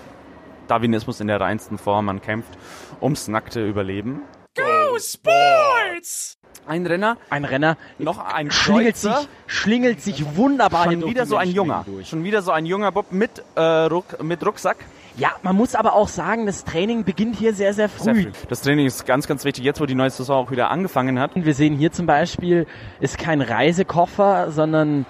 Darwinismus 0.67 1.19
in 1.19 1.27
der 1.27 1.41
reinsten 1.41 1.77
Form. 1.77 2.05
Man 2.05 2.21
kämpft 2.21 2.57
ums 3.01 3.27
nackte 3.27 3.65
Überleben. 3.67 4.21
Go 4.55 4.97
Sports! 4.99 6.37
Ein 6.67 6.85
Renner, 6.85 7.17
Ein 7.29 7.45
Renner 7.45 7.77
noch 7.97 8.19
ein 8.19 8.51
schlingelt 8.51 8.97
sich, 8.97 9.13
schlingelt 9.47 10.01
sich 10.01 10.35
wunderbar 10.35 10.85
Schon 10.85 11.05
wieder 11.05 11.25
so 11.25 11.37
ein 11.37 11.49
Junger. 11.49 11.83
durch. 11.85 12.09
Schon 12.09 12.23
wieder 12.23 12.41
so 12.41 12.51
ein 12.51 12.65
junger 12.65 12.91
Bob 12.91 13.11
mit, 13.11 13.43
äh, 13.55 13.61
Ruck, 13.61 14.21
mit 14.23 14.45
Rucksack. 14.45 14.77
Ja, 15.15 15.31
man 15.43 15.55
muss 15.55 15.75
aber 15.75 15.93
auch 15.93 16.07
sagen, 16.07 16.45
das 16.45 16.63
Training 16.63 17.03
beginnt 17.03 17.35
hier 17.35 17.53
sehr, 17.53 17.73
sehr 17.73 17.87
früh. 17.89 18.03
Sehr 18.03 18.15
früh. 18.15 18.31
Das 18.49 18.61
Training 18.61 18.87
ist 18.87 19.05
ganz, 19.05 19.27
ganz 19.27 19.45
wichtig, 19.45 19.63
jetzt 19.63 19.79
wo 19.79 19.85
die 19.85 19.93
neue 19.93 20.09
Saison 20.09 20.45
auch 20.45 20.51
wieder 20.51 20.71
angefangen 20.71 21.19
hat. 21.19 21.35
Und 21.35 21.45
wir 21.45 21.53
sehen 21.53 21.75
hier 21.77 21.91
zum 21.91 22.07
Beispiel, 22.07 22.65
ist 22.99 23.17
kein 23.19 23.41
Reisekoffer, 23.41 24.51
sondern 24.51 25.05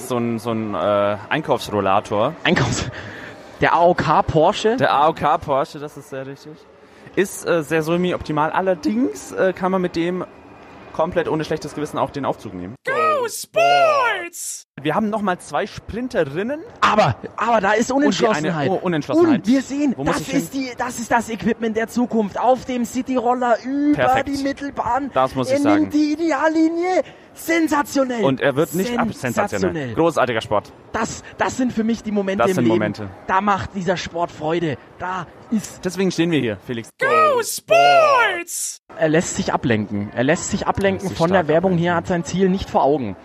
so 0.00 0.16
ein, 0.16 0.38
so 0.38 0.50
ein 0.52 0.74
äh, 0.74 1.16
Einkaufsrollator. 1.28 2.34
Einkaufs... 2.44 2.90
Der 3.60 3.72
AOK 3.74 4.26
Porsche. 4.26 4.76
Der 4.76 4.92
AOK 4.92 5.40
Porsche, 5.40 5.78
das 5.78 5.96
ist 5.96 6.10
sehr 6.10 6.26
richtig. 6.26 6.52
Ist 7.14 7.46
äh, 7.46 7.62
sehr 7.62 7.82
semi-optimal. 7.82 8.50
Allerdings 8.50 9.32
äh, 9.32 9.52
kann 9.52 9.72
man 9.72 9.80
mit 9.82 9.96
dem 9.96 10.24
komplett 10.92 11.28
ohne 11.28 11.44
schlechtes 11.44 11.74
Gewissen 11.74 11.98
auch 11.98 12.10
den 12.10 12.24
Aufzug 12.24 12.54
nehmen. 12.54 12.74
Go 12.84 13.28
Sports! 13.28 14.66
Wir 14.82 14.94
haben 14.94 15.10
nochmal 15.10 15.38
zwei 15.38 15.66
Sprinterinnen. 15.66 16.60
Aber, 16.80 17.16
aber 17.36 17.60
da 17.60 17.72
ist 17.72 17.90
Unentschlossenheit. 17.90 18.68
Und 18.68 18.76
oh, 18.76 18.80
Unentschlossenheit. 18.82 19.40
Und 19.40 19.46
wir 19.46 19.62
sehen, 19.62 19.94
Wo 19.96 20.04
das 20.04 20.18
hin? 20.18 20.38
ist, 20.38 20.54
die, 20.54 20.70
das 20.76 20.98
ist 20.98 21.10
das 21.10 21.28
Equipment 21.28 21.76
der 21.76 21.88
Zukunft. 21.88 22.38
Auf 22.38 22.64
dem 22.66 22.84
Cityroller 22.84 23.58
über 23.64 23.94
Perfekt. 23.94 24.28
die 24.28 24.42
Mittelbahn. 24.42 25.10
Das 25.14 25.34
muss 25.34 25.50
ich 25.50 25.56
in 25.56 25.62
sagen. 25.62 25.90
die 25.90 26.12
Ideallinie. 26.12 27.02
Sensationell. 27.36 28.24
Und 28.24 28.40
er 28.40 28.56
wird 28.56 28.74
nicht 28.74 28.98
ab 28.98 29.12
sensationell. 29.12 29.94
Großartiger 29.94 30.40
Sport. 30.40 30.72
Das, 30.92 31.22
das 31.38 31.56
sind 31.56 31.72
für 31.72 31.84
mich 31.84 32.02
die 32.02 32.10
Momente 32.10 32.42
Das 32.42 32.50
im 32.50 32.54
sind 32.56 32.64
Leben. 32.64 32.74
Momente. 32.76 33.10
Da 33.26 33.40
macht 33.40 33.70
dieser 33.74 33.96
Sport 33.96 34.30
Freude. 34.32 34.76
Da 34.98 35.26
ist, 35.50 35.84
Deswegen 35.84 36.10
stehen 36.10 36.30
wir 36.30 36.40
hier, 36.40 36.56
Felix. 36.66 36.88
Go 36.98 37.42
Sports! 37.42 38.80
er 38.98 39.08
lässt 39.08 39.36
sich 39.36 39.52
ablenken. 39.52 40.10
Er 40.14 40.24
lässt 40.24 40.50
sich 40.50 40.66
ablenken 40.66 41.02
Lässt 41.02 41.08
sich 41.10 41.18
von 41.18 41.30
der 41.30 41.48
Werbung 41.48 41.72
ablenken. 41.72 41.78
hier, 41.82 41.94
hat 41.94 42.06
sein 42.06 42.24
Ziel 42.24 42.48
nicht 42.48 42.70
vor 42.70 42.82
Augen. 42.82 43.16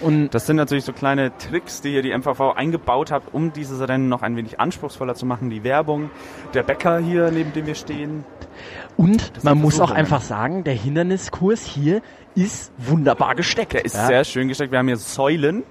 Und 0.00 0.34
Das 0.34 0.46
sind 0.46 0.56
natürlich 0.56 0.84
so 0.84 0.92
kleine 0.92 1.36
Tricks, 1.38 1.80
die 1.80 1.90
hier 1.90 2.02
die 2.02 2.16
MVV 2.16 2.54
eingebaut 2.56 3.10
hat, 3.10 3.22
um 3.32 3.52
dieses 3.52 3.86
Rennen 3.86 4.08
noch 4.08 4.22
ein 4.22 4.36
wenig 4.36 4.60
anspruchsvoller 4.60 5.14
zu 5.14 5.26
machen. 5.26 5.50
Die 5.50 5.64
Werbung, 5.64 6.10
der 6.52 6.62
Bäcker 6.62 6.98
hier, 6.98 7.30
neben 7.30 7.52
dem 7.52 7.66
wir 7.66 7.74
stehen. 7.74 8.24
Und 8.96 9.36
Das 9.36 9.44
man 9.44 9.58
muss 9.58 9.80
auch 9.80 9.90
einfach 9.90 10.20
sagen, 10.20 10.64
der 10.64 10.74
Hinderniskurs 10.74 11.64
hier 11.64 12.02
ist 12.34 12.72
wunderbar 12.78 13.34
gesteckt. 13.34 13.72
Der 13.72 13.84
ist 13.84 13.94
ja. 13.94 14.06
sehr 14.06 14.24
schön 14.24 14.48
gesteckt. 14.48 14.72
Wir 14.72 14.78
haben 14.78 14.88
hier 14.88 14.96
Säulen, 14.96 15.64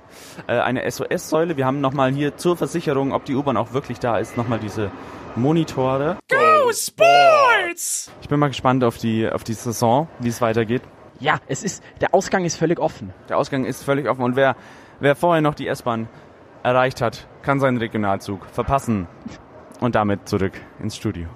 äh, 0.48 0.60
eine 0.60 0.90
SOS-Säule. 0.90 1.58
Wir 1.58 1.66
haben 1.66 1.82
nochmal 1.82 2.12
hier 2.12 2.38
zur 2.38 2.58
Versicherung, 2.58 3.14
ob 3.14 3.26
die 3.26 3.36
U-Bahn 3.36 3.58
auch 3.58 3.74
wirklich 3.74 4.00
da 4.00 4.18
ist, 4.18 4.38
nochmal 4.38 4.60
diese 4.60 4.92
Monitore. 5.36 6.18
Go 6.30 6.72
Sports! 6.72 8.12
Ich 8.22 8.30
bin 8.30 8.40
mal 8.40 8.48
gespannt 8.48 8.84
auf 8.84 8.98
die, 8.98 9.30
auf 9.30 9.44
die 9.44 9.54
Saison, 9.54 10.08
wie 10.20 10.30
es 10.30 10.42
weitergeht. 10.42 10.82
Ja, 11.24 11.40
es 11.48 11.64
ist, 11.64 11.82
der 12.02 12.14
Ausgang 12.14 12.44
ist 12.44 12.58
völlig 12.58 12.80
offen. 12.80 13.14
Der 13.30 13.38
Ausgang 13.38 13.64
ist 13.64 13.82
völlig 13.82 14.10
offen 14.10 14.24
und 14.24 14.36
wer, 14.36 14.58
wer 15.00 15.16
vorher 15.16 15.42
noch 15.42 15.56
die 15.56 15.68
S-Bahn 15.68 16.10
erreicht 16.64 17.00
hat, 17.00 17.30
kann 17.44 17.62
seinen 17.62 17.78
Regionalzug 17.78 18.46
verpassen 18.46 19.08
und 19.80 19.96
damit 19.96 20.28
zurück 20.28 20.52
ins 20.82 20.98
Studio. 20.98 21.30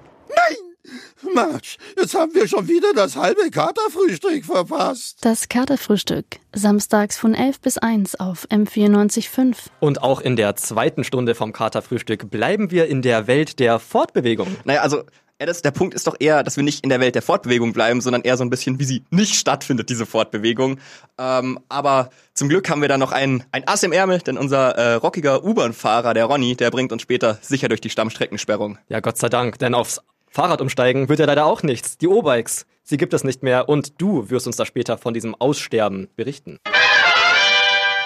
Mensch, 1.34 1.78
jetzt 1.98 2.14
haben 2.14 2.34
wir 2.36 2.48
schon 2.48 2.68
wieder 2.68 2.94
das 2.94 3.16
halbe 3.16 3.50
Katerfrühstück 3.50 4.46
verpasst. 4.46 5.18
Das 5.22 5.50
Katerfrühstück. 5.50 6.26
Samstags 6.54 7.18
von 7.18 7.34
11 7.34 7.60
bis 7.62 7.78
1 7.78 8.20
auf 8.20 8.46
M94.5. 8.50 9.56
Und 9.80 10.04
auch 10.04 10.22
in 10.22 10.36
der 10.36 10.56
zweiten 10.56 11.04
Stunde 11.04 11.36
vom 11.36 11.54
Katerfrühstück 11.54 12.30
bleiben 12.30 12.72
wir 12.72 12.88
in 12.88 13.02
der 13.02 13.28
Welt 13.28 13.60
der 13.60 13.80
Fortbewegung. 13.80 14.56
Naja, 14.66 14.82
also 14.82 15.04
ja, 15.40 15.46
das, 15.46 15.62
der 15.62 15.70
Punkt 15.70 15.94
ist 15.94 16.08
doch 16.08 16.16
eher, 16.20 16.44
dass 16.44 16.58
wir 16.58 16.64
nicht 16.64 16.84
in 16.84 16.90
der 16.90 17.00
Welt 17.00 17.14
der 17.14 17.22
Fortbewegung 17.22 17.72
bleiben, 17.72 18.02
sondern 18.02 18.24
eher 18.24 18.38
so 18.38 18.44
ein 18.44 18.50
bisschen, 18.50 18.80
wie 18.80 18.86
sie 18.86 19.04
nicht 19.12 19.36
stattfindet, 19.36 19.90
diese 19.90 20.08
Fortbewegung. 20.08 20.80
Ähm, 21.20 21.60
aber 21.70 22.10
zum 22.34 22.50
Glück 22.50 22.68
haben 22.72 22.82
wir 22.82 22.90
da 22.90 22.98
noch 22.98 23.12
ein, 23.12 23.44
ein 23.52 23.68
Ass 23.68 23.84
im 23.84 23.92
Ärmel, 23.92 24.20
denn 24.20 24.40
unser 24.40 24.72
äh, 24.72 24.94
rockiger 24.96 25.44
U-Bahn-Fahrer, 25.44 26.16
der 26.16 26.26
Ronny, 26.26 26.56
der 26.56 26.72
bringt 26.72 26.92
uns 26.92 27.04
später 27.04 27.38
sicher 27.42 27.70
durch 27.70 27.82
die 27.82 27.92
Stammstreckensperrung. 27.92 28.80
Ja, 28.90 29.00
Gott 29.00 29.18
sei 29.18 29.30
Dank, 29.30 29.60
denn 29.60 29.76
aufs 29.76 30.02
Fahrrad 30.30 30.62
umsteigen 30.62 31.10
wird 31.10 31.20
ja 31.20 31.26
leider 31.26 31.46
auch 31.46 31.64
nichts. 31.64 31.98
Die 31.98 32.08
O-Bikes, 32.08 32.66
sie 32.84 32.98
gibt 32.98 33.14
es 33.14 33.24
nicht 33.24 33.44
mehr 33.44 33.70
und 33.70 34.02
du 34.02 34.30
wirst 34.30 34.48
uns 34.48 34.56
da 34.56 34.66
später 34.66 34.98
von 34.98 35.14
diesem 35.14 35.36
Aussterben 35.36 36.10
berichten. 36.16 36.60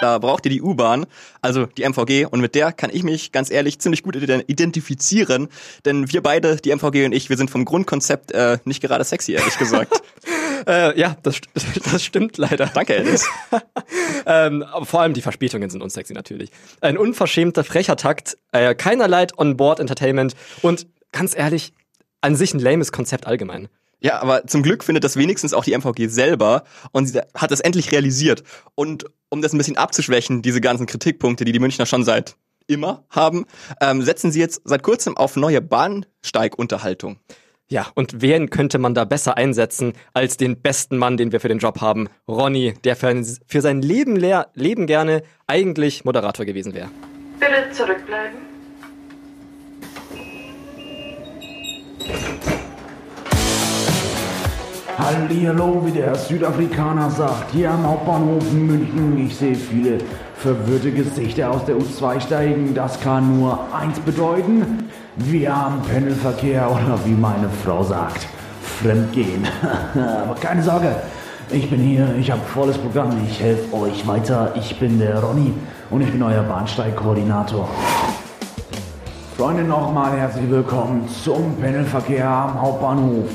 Da 0.00 0.18
braucht 0.18 0.44
ihr 0.46 0.50
die 0.50 0.62
U-Bahn, 0.62 1.06
also 1.42 1.66
die 1.66 1.84
MVG, 1.84 2.26
und 2.26 2.40
mit 2.40 2.56
der 2.56 2.72
kann 2.72 2.90
ich 2.92 3.04
mich 3.04 3.30
ganz 3.30 3.52
ehrlich 3.52 3.78
ziemlich 3.78 4.02
gut 4.02 4.16
ident- 4.16 4.42
identifizieren, 4.48 5.46
denn 5.84 6.12
wir 6.12 6.24
beide, 6.24 6.56
die 6.56 6.74
MVG 6.74 7.04
und 7.04 7.12
ich, 7.12 7.30
wir 7.30 7.36
sind 7.36 7.50
vom 7.50 7.64
Grundkonzept 7.64 8.32
äh, 8.32 8.58
nicht 8.64 8.82
gerade 8.82 9.04
sexy, 9.04 9.32
ehrlich 9.32 9.58
gesagt. 9.58 10.02
Äh, 10.64 10.96
ja, 10.96 11.16
das, 11.24 11.40
das 11.90 12.04
stimmt 12.04 12.38
leider. 12.38 12.66
Danke, 12.72 12.96
Alice. 12.96 13.28
ähm, 14.26 14.62
aber 14.62 14.86
vor 14.86 15.00
allem 15.00 15.12
die 15.12 15.20
Verspätungen 15.20 15.68
sind 15.70 15.82
unsexy 15.82 16.12
natürlich. 16.12 16.52
Ein 16.80 16.96
unverschämter, 16.96 17.64
frecher 17.64 17.96
Takt, 17.96 18.38
äh, 18.52 18.72
keinerlei 18.76 19.26
On-Board-Entertainment 19.36 20.36
und 20.62 20.86
ganz 21.10 21.36
ehrlich, 21.36 21.72
an 22.22 22.36
sich 22.36 22.54
ein 22.54 22.60
lames 22.60 22.92
Konzept 22.92 23.26
allgemein. 23.26 23.68
Ja, 24.00 24.20
aber 24.20 24.46
zum 24.48 24.62
Glück 24.64 24.82
findet 24.82 25.04
das 25.04 25.16
wenigstens 25.16 25.54
auch 25.54 25.64
die 25.64 25.76
MVG 25.76 26.08
selber 26.08 26.64
und 26.90 27.06
sie 27.06 27.20
hat 27.34 27.52
das 27.52 27.60
endlich 27.60 27.92
realisiert. 27.92 28.42
Und 28.74 29.04
um 29.28 29.42
das 29.42 29.52
ein 29.52 29.58
bisschen 29.58 29.76
abzuschwächen, 29.76 30.42
diese 30.42 30.60
ganzen 30.60 30.86
Kritikpunkte, 30.86 31.44
die 31.44 31.52
die 31.52 31.60
Münchner 31.60 31.86
schon 31.86 32.02
seit 32.02 32.36
immer 32.66 33.04
haben, 33.10 33.46
ähm, 33.80 34.02
setzen 34.02 34.32
sie 34.32 34.40
jetzt 34.40 34.62
seit 34.64 34.82
kurzem 34.82 35.16
auf 35.16 35.36
neue 35.36 35.60
Bahnsteigunterhaltung. 35.60 37.20
Ja, 37.68 37.86
und 37.94 38.20
wen 38.20 38.50
könnte 38.50 38.78
man 38.78 38.92
da 38.92 39.04
besser 39.04 39.36
einsetzen 39.36 39.94
als 40.12 40.36
den 40.36 40.60
besten 40.60 40.98
Mann, 40.98 41.16
den 41.16 41.32
wir 41.32 41.40
für 41.40 41.48
den 41.48 41.58
Job 41.58 41.80
haben? 41.80 42.08
Ronny, 42.28 42.74
der 42.84 42.96
für, 42.96 43.24
für 43.46 43.60
sein 43.60 43.82
Leben, 43.82 44.16
leer, 44.16 44.48
Leben 44.54 44.86
gerne 44.86 45.22
eigentlich 45.46 46.04
Moderator 46.04 46.44
gewesen 46.44 46.74
wäre. 46.74 46.90
Bitte 47.38 47.70
zurückbleiben. 47.72 48.51
Hallihallo, 55.02 55.84
wie 55.84 55.90
der 55.90 56.14
Südafrikaner 56.14 57.10
sagt, 57.10 57.50
hier 57.50 57.72
am 57.72 57.84
Hauptbahnhof 57.84 58.52
München. 58.52 59.18
Ich 59.26 59.36
sehe 59.36 59.56
viele 59.56 59.98
verwirrte 60.36 60.92
Gesichter 60.92 61.50
aus 61.50 61.64
der 61.64 61.74
U2 61.74 62.20
steigen. 62.20 62.72
Das 62.72 63.00
kann 63.00 63.40
nur 63.40 63.58
eins 63.74 63.98
bedeuten. 63.98 64.88
Wir 65.16 65.56
haben 65.56 65.82
Pendelverkehr 65.82 66.70
oder 66.70 67.00
wie 67.04 67.14
meine 67.14 67.48
Frau 67.64 67.82
sagt, 67.82 68.28
Fremdgehen. 68.62 69.44
Aber 69.94 70.36
keine 70.36 70.62
Sorge, 70.62 70.94
ich 71.50 71.68
bin 71.68 71.80
hier, 71.80 72.14
ich 72.20 72.30
habe 72.30 72.42
volles 72.54 72.78
Programm, 72.78 73.10
ich 73.28 73.40
helfe 73.40 73.74
euch 73.74 74.06
weiter. 74.06 74.52
Ich 74.54 74.78
bin 74.78 75.00
der 75.00 75.18
Ronny 75.18 75.52
und 75.90 76.02
ich 76.02 76.12
bin 76.12 76.22
euer 76.22 76.44
Bahnsteigkoordinator. 76.44 77.68
Freunde, 79.36 79.64
nochmal 79.64 80.16
herzlich 80.16 80.48
willkommen 80.48 81.08
zum 81.08 81.56
Pendelverkehr 81.56 82.28
am 82.28 82.62
Hauptbahnhof. 82.62 83.28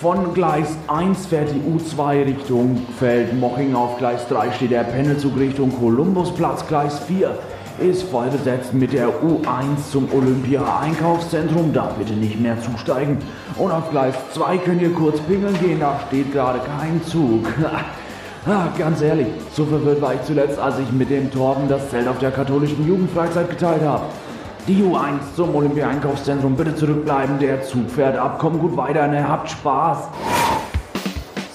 Von 0.00 0.32
Gleis 0.32 0.78
1 0.88 1.26
fährt 1.26 1.50
die 1.50 1.60
U2 1.60 2.24
Richtung 2.24 2.86
Feldmoching. 2.98 3.74
Auf 3.74 3.98
Gleis 3.98 4.26
3 4.28 4.50
steht 4.52 4.70
der 4.70 4.84
Pendelzug 4.84 5.38
Richtung 5.38 5.78
Kolumbusplatz. 5.78 6.66
Gleis 6.66 7.00
4 7.00 7.38
ist 7.80 8.04
voll 8.04 8.28
besetzt 8.28 8.72
mit 8.72 8.94
der 8.94 9.08
U1 9.08 9.90
zum 9.92 10.08
Olympia 10.14 10.62
Einkaufszentrum. 10.80 11.74
Da 11.74 11.92
bitte 11.98 12.14
nicht 12.14 12.40
mehr 12.40 12.56
zusteigen. 12.62 13.18
Und 13.58 13.72
auf 13.72 13.90
Gleis 13.90 14.14
2 14.32 14.56
könnt 14.56 14.80
ihr 14.80 14.94
kurz 14.94 15.20
pingeln 15.20 15.60
gehen. 15.60 15.80
Da 15.80 16.00
steht 16.08 16.32
gerade 16.32 16.60
kein 16.60 17.02
Zug. 17.04 17.46
Ah, 18.46 18.68
ganz 18.78 19.02
ehrlich, 19.02 19.26
so 19.52 19.66
verwirrt 19.66 20.00
war 20.00 20.14
ich 20.14 20.22
zuletzt, 20.22 20.58
als 20.58 20.78
ich 20.78 20.90
mit 20.92 21.10
dem 21.10 21.30
Torben 21.30 21.68
das 21.68 21.90
Zelt 21.90 22.08
auf 22.08 22.20
der 22.20 22.30
katholischen 22.30 22.88
Jugendfreizeit 22.88 23.50
geteilt 23.50 23.82
habe. 23.82 24.04
Die 24.68 24.82
U1 24.82 25.34
zum 25.34 25.54
Olympia-Einkaufszentrum, 25.54 26.54
bitte 26.54 26.76
zurückbleiben, 26.76 27.38
der 27.38 27.62
Zug 27.62 27.90
fährt 27.90 28.16
ab, 28.16 28.38
kommt 28.38 28.60
gut 28.60 28.76
weiter, 28.76 29.08
ne, 29.08 29.26
habt 29.26 29.50
Spaß. 29.50 30.08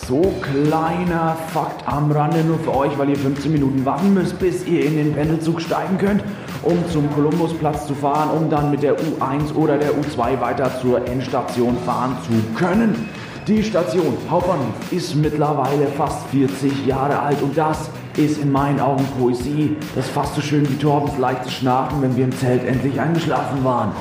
So 0.07 0.33
kleiner 0.41 1.37
Fakt 1.53 1.87
am 1.87 2.11
Rande 2.11 2.43
nur 2.43 2.59
für 2.59 2.75
euch, 2.75 2.97
weil 2.97 3.09
ihr 3.09 3.15
15 3.15 3.51
Minuten 3.51 3.85
warten 3.85 4.13
müsst, 4.13 4.39
bis 4.39 4.65
ihr 4.65 4.85
in 4.85 4.97
den 4.97 5.13
Pendelzug 5.13 5.61
steigen 5.61 5.97
könnt, 5.97 6.23
um 6.63 6.77
zum 6.89 7.11
Kolumbusplatz 7.11 7.87
zu 7.87 7.93
fahren, 7.93 8.29
um 8.31 8.49
dann 8.49 8.71
mit 8.71 8.83
der 8.83 8.95
U1 8.95 9.53
oder 9.55 9.77
der 9.77 9.91
U2 9.91 10.41
weiter 10.41 10.71
zur 10.81 11.07
Endstation 11.07 11.77
fahren 11.85 12.17
zu 12.25 12.33
können. 12.57 13.09
Die 13.47 13.63
Station 13.63 14.17
Hauptbahnhof 14.27 14.73
ist 14.89 15.13
mittlerweile 15.13 15.85
fast 15.95 16.25
40 16.31 16.87
Jahre 16.87 17.19
alt 17.19 17.39
und 17.43 17.55
das 17.55 17.91
ist 18.17 18.41
in 18.41 18.51
meinen 18.51 18.79
Augen 18.79 19.05
Poesie. 19.19 19.77
Das 19.93 20.05
ist 20.05 20.13
fast 20.15 20.33
so 20.33 20.41
schön 20.41 20.67
wie 20.67 20.75
Torbens 20.77 21.19
leichtes 21.19 21.53
Schnarchen, 21.53 22.01
wenn 22.01 22.17
wir 22.17 22.23
im 22.23 22.31
Zelt 22.31 22.65
endlich 22.65 22.99
eingeschlafen 22.99 23.63
waren. 23.63 23.91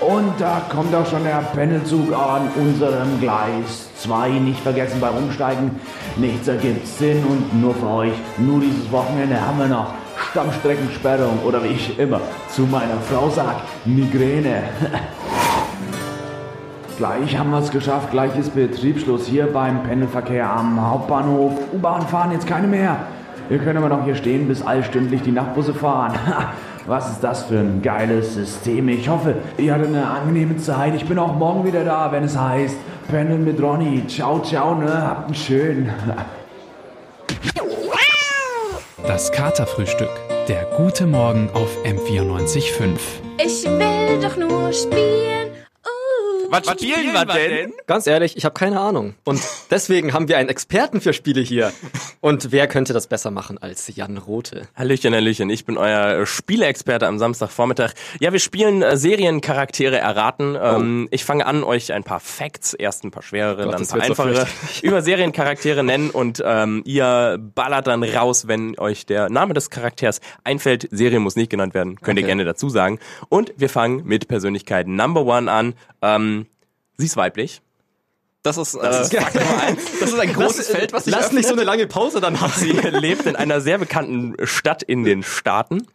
Und 0.00 0.32
da 0.38 0.62
kommt 0.74 0.94
auch 0.94 1.06
schon 1.06 1.24
der 1.24 1.42
Pendelzug 1.54 2.10
an 2.14 2.48
unserem 2.56 3.20
Gleis 3.20 3.90
2. 3.98 4.30
Nicht 4.30 4.60
vergessen 4.60 4.98
beim 4.98 5.16
Umsteigen, 5.16 5.78
nichts 6.16 6.48
ergibt 6.48 6.86
Sinn 6.86 7.22
und 7.24 7.60
nur 7.60 7.74
für 7.74 7.88
euch, 7.88 8.14
nur 8.38 8.60
dieses 8.60 8.90
Wochenende 8.90 9.38
haben 9.38 9.58
wir 9.58 9.68
noch 9.68 9.92
Stammstreckensperrung 10.30 11.38
oder 11.44 11.62
wie 11.62 11.68
ich 11.68 11.98
immer 11.98 12.22
zu 12.48 12.62
meiner 12.62 12.98
Frau 13.10 13.28
sag, 13.28 13.56
Migräne. 13.84 14.62
Gleich 16.96 17.36
haben 17.36 17.50
wir 17.50 17.58
es 17.58 17.70
geschafft, 17.70 18.12
gleich 18.12 18.36
ist 18.38 18.54
Betriebsschluss 18.54 19.26
hier 19.26 19.46
beim 19.46 19.82
Pendelverkehr 19.82 20.48
am 20.48 20.80
Hauptbahnhof. 20.80 21.52
U-Bahn 21.72 22.02
fahren 22.02 22.30
jetzt 22.30 22.46
keine 22.46 22.68
mehr. 22.68 22.98
Wir 23.48 23.58
können 23.58 23.78
aber 23.78 23.88
noch 23.88 24.04
hier 24.04 24.14
stehen, 24.14 24.46
bis 24.46 24.62
allstündlich 24.62 25.22
die 25.22 25.32
Nachtbusse 25.32 25.74
fahren. 25.74 26.14
Was 26.86 27.10
ist 27.10 27.24
das 27.24 27.44
für 27.44 27.58
ein 27.58 27.82
geiles 27.82 28.34
System? 28.34 28.88
Ich 28.88 29.08
hoffe, 29.08 29.36
ihr 29.58 29.74
hattet 29.74 29.88
eine 29.88 30.06
angenehme 30.06 30.56
Zeit. 30.58 30.94
Ich 30.94 31.06
bin 31.06 31.18
auch 31.18 31.34
morgen 31.34 31.64
wieder 31.64 31.84
da, 31.84 32.12
wenn 32.12 32.24
es 32.24 32.38
heißt 32.38 32.76
Pendeln 33.08 33.44
mit 33.44 33.60
Ronny. 33.60 34.06
Ciao, 34.06 34.40
ciao, 34.40 34.74
ne? 34.74 34.92
Habt 34.92 35.26
einen 35.26 35.34
schönen. 35.34 35.90
Das 39.06 39.30
Katerfrühstück. 39.30 40.08
Der 40.48 40.64
gute 40.78 41.06
Morgen 41.06 41.50
auf 41.52 41.76
M94.5. 41.84 42.98
Ich 43.38 43.64
will 43.64 44.20
doch 44.20 44.36
nur 44.38 44.72
spielen. 44.72 45.53
Was, 46.54 46.66
was 46.66 46.74
spielen 46.80 47.12
wir 47.12 47.24
denn? 47.24 47.72
Ganz 47.86 48.06
ehrlich, 48.06 48.36
ich 48.36 48.44
habe 48.44 48.54
keine 48.54 48.78
Ahnung. 48.80 49.14
Und 49.24 49.40
deswegen 49.70 50.12
haben 50.12 50.28
wir 50.28 50.38
einen 50.38 50.48
Experten 50.48 51.00
für 51.00 51.12
Spiele 51.12 51.40
hier. 51.40 51.72
Und 52.20 52.52
wer 52.52 52.68
könnte 52.68 52.92
das 52.92 53.06
besser 53.08 53.30
machen 53.30 53.58
als 53.58 53.94
Jan 53.94 54.18
Rote? 54.18 54.68
Hallöchen, 54.76 55.14
Hallöchen. 55.14 55.50
Ich 55.50 55.64
bin 55.64 55.76
euer 55.76 56.20
äh, 56.20 56.26
Spieleexperte 56.26 57.06
am 57.06 57.18
Samstagvormittag. 57.18 57.92
Ja, 58.20 58.32
wir 58.32 58.38
spielen 58.38 58.82
äh, 58.82 58.96
Seriencharaktere 58.96 59.98
erraten. 59.98 60.56
Ähm, 60.60 61.08
ich 61.10 61.24
fange 61.24 61.44
an, 61.46 61.64
euch 61.64 61.92
ein 61.92 62.04
paar 62.04 62.20
Facts, 62.20 62.72
erst 62.74 63.04
ein 63.04 63.10
paar 63.10 63.22
schwerere, 63.22 63.64
Gott, 63.64 63.74
dann 63.74 63.82
ein 63.82 63.88
paar 63.88 64.00
so 64.00 64.22
einfachere, 64.22 64.46
über 64.82 65.02
Seriencharaktere 65.02 65.82
nennen 65.82 66.10
und 66.10 66.42
ähm, 66.44 66.82
ihr 66.84 67.38
ballert 67.54 67.86
dann 67.86 68.02
raus, 68.02 68.46
wenn 68.46 68.78
euch 68.78 69.06
der 69.06 69.28
Name 69.28 69.54
des 69.54 69.70
Charakters 69.70 70.20
einfällt. 70.44 70.88
Serie 70.90 71.18
muss 71.18 71.36
nicht 71.36 71.50
genannt 71.50 71.74
werden, 71.74 71.96
könnt 72.00 72.18
ihr 72.18 72.24
Okay. 72.24 72.28
gerne 72.28 72.44
dazu 72.44 72.68
sagen. 72.70 73.00
Und 73.28 73.52
wir 73.56 73.68
fangen 73.68 74.02
mit 74.04 74.28
Persönlichkeit 74.28 74.86
Number 74.86 75.24
One 75.26 75.50
an. 75.50 75.74
Ähm, 76.00 76.43
sie 76.96 77.06
ist 77.06 77.16
weiblich. 77.16 77.60
Das 78.42 78.58
ist, 78.58 78.74
Das 78.74 79.10
äh, 79.12 79.16
ist 79.16 79.22
Fakt 79.24 79.34
Nummer 79.36 79.62
eins. 79.62 79.80
Das 80.00 80.10
ist 80.12 80.18
ein 80.18 80.32
großes 80.34 80.68
Feld, 80.68 80.92
was 80.92 81.04
sich 81.04 81.14
Lass 81.14 81.32
nicht 81.32 81.46
öffnet. 81.46 81.46
so 81.46 81.52
eine 81.54 81.64
lange 81.64 81.86
Pause 81.86 82.20
dann 82.20 82.40
haben. 82.40 82.52
Sie 82.56 82.72
lebt 82.72 83.24
in 83.26 83.36
einer 83.36 83.60
sehr 83.62 83.78
bekannten 83.78 84.34
Stadt 84.46 84.82
in 84.82 85.02
den 85.04 85.22
Staaten. 85.22 85.86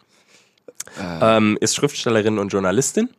Ähm, 0.99 1.57
ist 1.61 1.75
Schriftstellerin 1.75 2.39
und 2.39 2.49
Journalistin. 2.49 3.09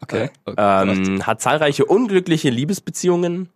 Okay. 0.00 0.30
Ähm, 0.56 1.26
hat 1.26 1.40
zahlreiche 1.40 1.84
unglückliche 1.86 2.50
Liebesbeziehungen 2.50 3.48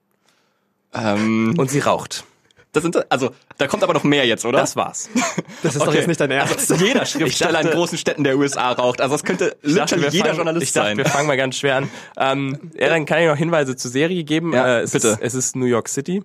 Ähm, 0.94 1.54
und 1.58 1.70
sie 1.70 1.78
raucht. 1.80 2.24
Das 2.72 2.82
sind, 2.82 3.10
also, 3.10 3.30
da 3.56 3.66
kommt 3.66 3.82
aber 3.82 3.94
noch 3.94 4.04
mehr 4.04 4.26
jetzt, 4.26 4.44
oder? 4.44 4.58
Das 4.60 4.76
war's. 4.76 5.08
Das 5.62 5.74
ist 5.74 5.84
doch 5.84 5.92
jetzt 5.94 6.06
nicht 6.06 6.20
dein 6.20 6.30
Ernst. 6.30 6.70
Also, 6.70 6.74
jeder 6.84 7.04
Schriftsteller 7.06 7.52
dachte- 7.54 7.68
in 7.68 7.74
großen 7.74 7.98
Städten 7.98 8.22
der 8.24 8.36
USA 8.38 8.70
raucht. 8.72 9.00
Also, 9.00 9.14
es 9.14 9.24
könnte 9.24 9.56
dachte, 9.62 9.96
jeder 9.96 10.10
fangen- 10.26 10.36
Journalist 10.36 10.62
ich 10.66 10.72
dachte, 10.72 10.88
sein. 10.88 10.96
wir 10.98 11.04
fangen 11.06 11.26
mal 11.26 11.36
ganz 11.36 11.56
schwer 11.56 11.76
an. 11.76 11.90
Ähm, 12.16 12.70
ja, 12.78 12.88
dann 12.88 13.06
kann 13.06 13.20
ich 13.22 13.28
noch 13.28 13.36
Hinweise 13.36 13.74
zur 13.76 13.90
Serie 13.90 14.22
geben. 14.24 14.52
Ja, 14.52 14.78
äh, 14.78 14.80
es 14.82 14.92
bitte. 14.92 15.08
Ist, 15.08 15.18
es 15.22 15.34
ist 15.34 15.56
New 15.56 15.66
York 15.66 15.88
City. 15.88 16.22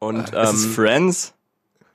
Und 0.00 0.32
es 0.34 0.52
ist 0.52 0.64
ähm, 0.64 0.70
Friends. 0.72 1.34